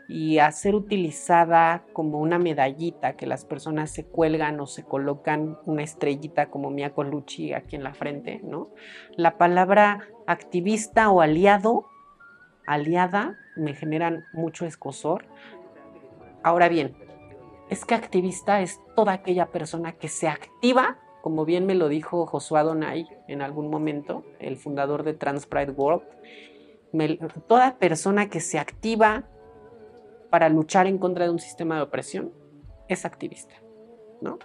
[0.09, 5.59] y a ser utilizada como una medallita que las personas se cuelgan o se colocan
[5.65, 8.71] una estrellita como Mia Colucci aquí en la frente, ¿no?
[9.17, 11.87] La palabra activista o aliado
[12.67, 15.25] aliada me generan mucho escosor.
[16.43, 16.97] Ahora bien,
[17.71, 22.27] es que activista es toda aquella persona que se activa, como bien me lo dijo
[22.27, 26.03] Josué Donay en algún momento, el fundador de Trans Pride World,
[27.49, 29.25] toda persona que se activa
[30.31, 32.33] para luchar en contra de un sistema de opresión
[32.89, 33.55] es activista,
[34.21, 34.39] ¿no?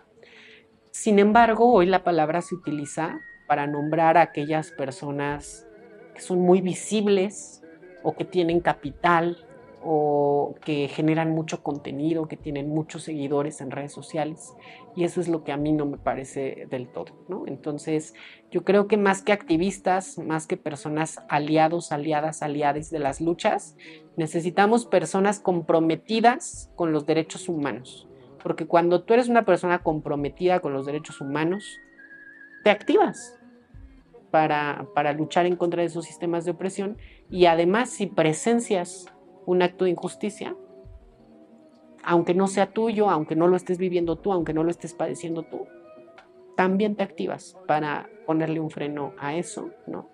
[0.92, 5.68] Sin embargo, hoy la palabra se utiliza para nombrar a aquellas personas
[6.14, 7.64] que son muy visibles,
[8.04, 9.38] o que tienen capital
[9.82, 14.54] o que generan mucho contenido, que tienen muchos seguidores en redes sociales.
[14.96, 17.14] Y eso es lo que a mí no me parece del todo.
[17.48, 18.14] Entonces,
[18.52, 23.78] yo creo que más que activistas, más que personas aliados, aliadas, aliadas de las luchas,
[24.18, 28.08] necesitamos personas comprometidas con los derechos humanos.
[28.44, 31.80] Porque cuando tú eres una persona comprometida con los derechos humanos,
[32.64, 33.40] te activas
[34.32, 36.98] para, para luchar en contra de esos sistemas de opresión
[37.30, 39.06] y además, si presencias
[39.46, 40.56] un acto de injusticia,
[42.04, 45.44] aunque no sea tuyo, aunque no lo estés viviendo tú, aunque no lo estés padeciendo
[45.44, 45.68] tú,
[46.56, 50.10] también te activas para ponerle un freno a eso, ¿no?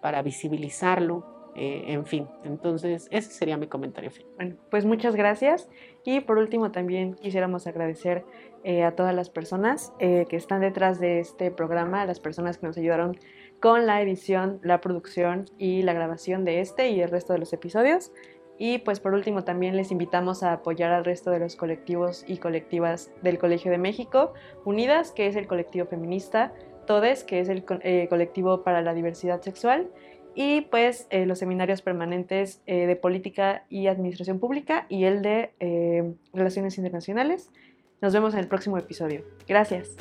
[0.00, 2.28] Para visibilizarlo, eh, en fin.
[2.44, 4.10] Entonces, ese sería mi comentario.
[4.36, 5.68] Bueno, pues muchas gracias.
[6.04, 8.24] Y por último, también quisiéramos agradecer
[8.64, 12.58] eh, a todas las personas eh, que están detrás de este programa, a las personas
[12.58, 13.18] que nos ayudaron
[13.60, 17.52] con la edición, la producción y la grabación de este y el resto de los
[17.52, 18.10] episodios.
[18.58, 22.36] Y pues por último también les invitamos a apoyar al resto de los colectivos y
[22.38, 24.34] colectivas del Colegio de México,
[24.66, 26.52] Unidas, que es el colectivo feminista,
[26.86, 29.88] Todes, que es el eh, colectivo para la diversidad sexual,
[30.34, 36.14] y pues eh, los seminarios permanentes eh, de política y administración pública y el de
[36.34, 37.50] relaciones internacionales.
[38.02, 39.24] Nos vemos en el próximo episodio.
[39.48, 39.96] Gracias.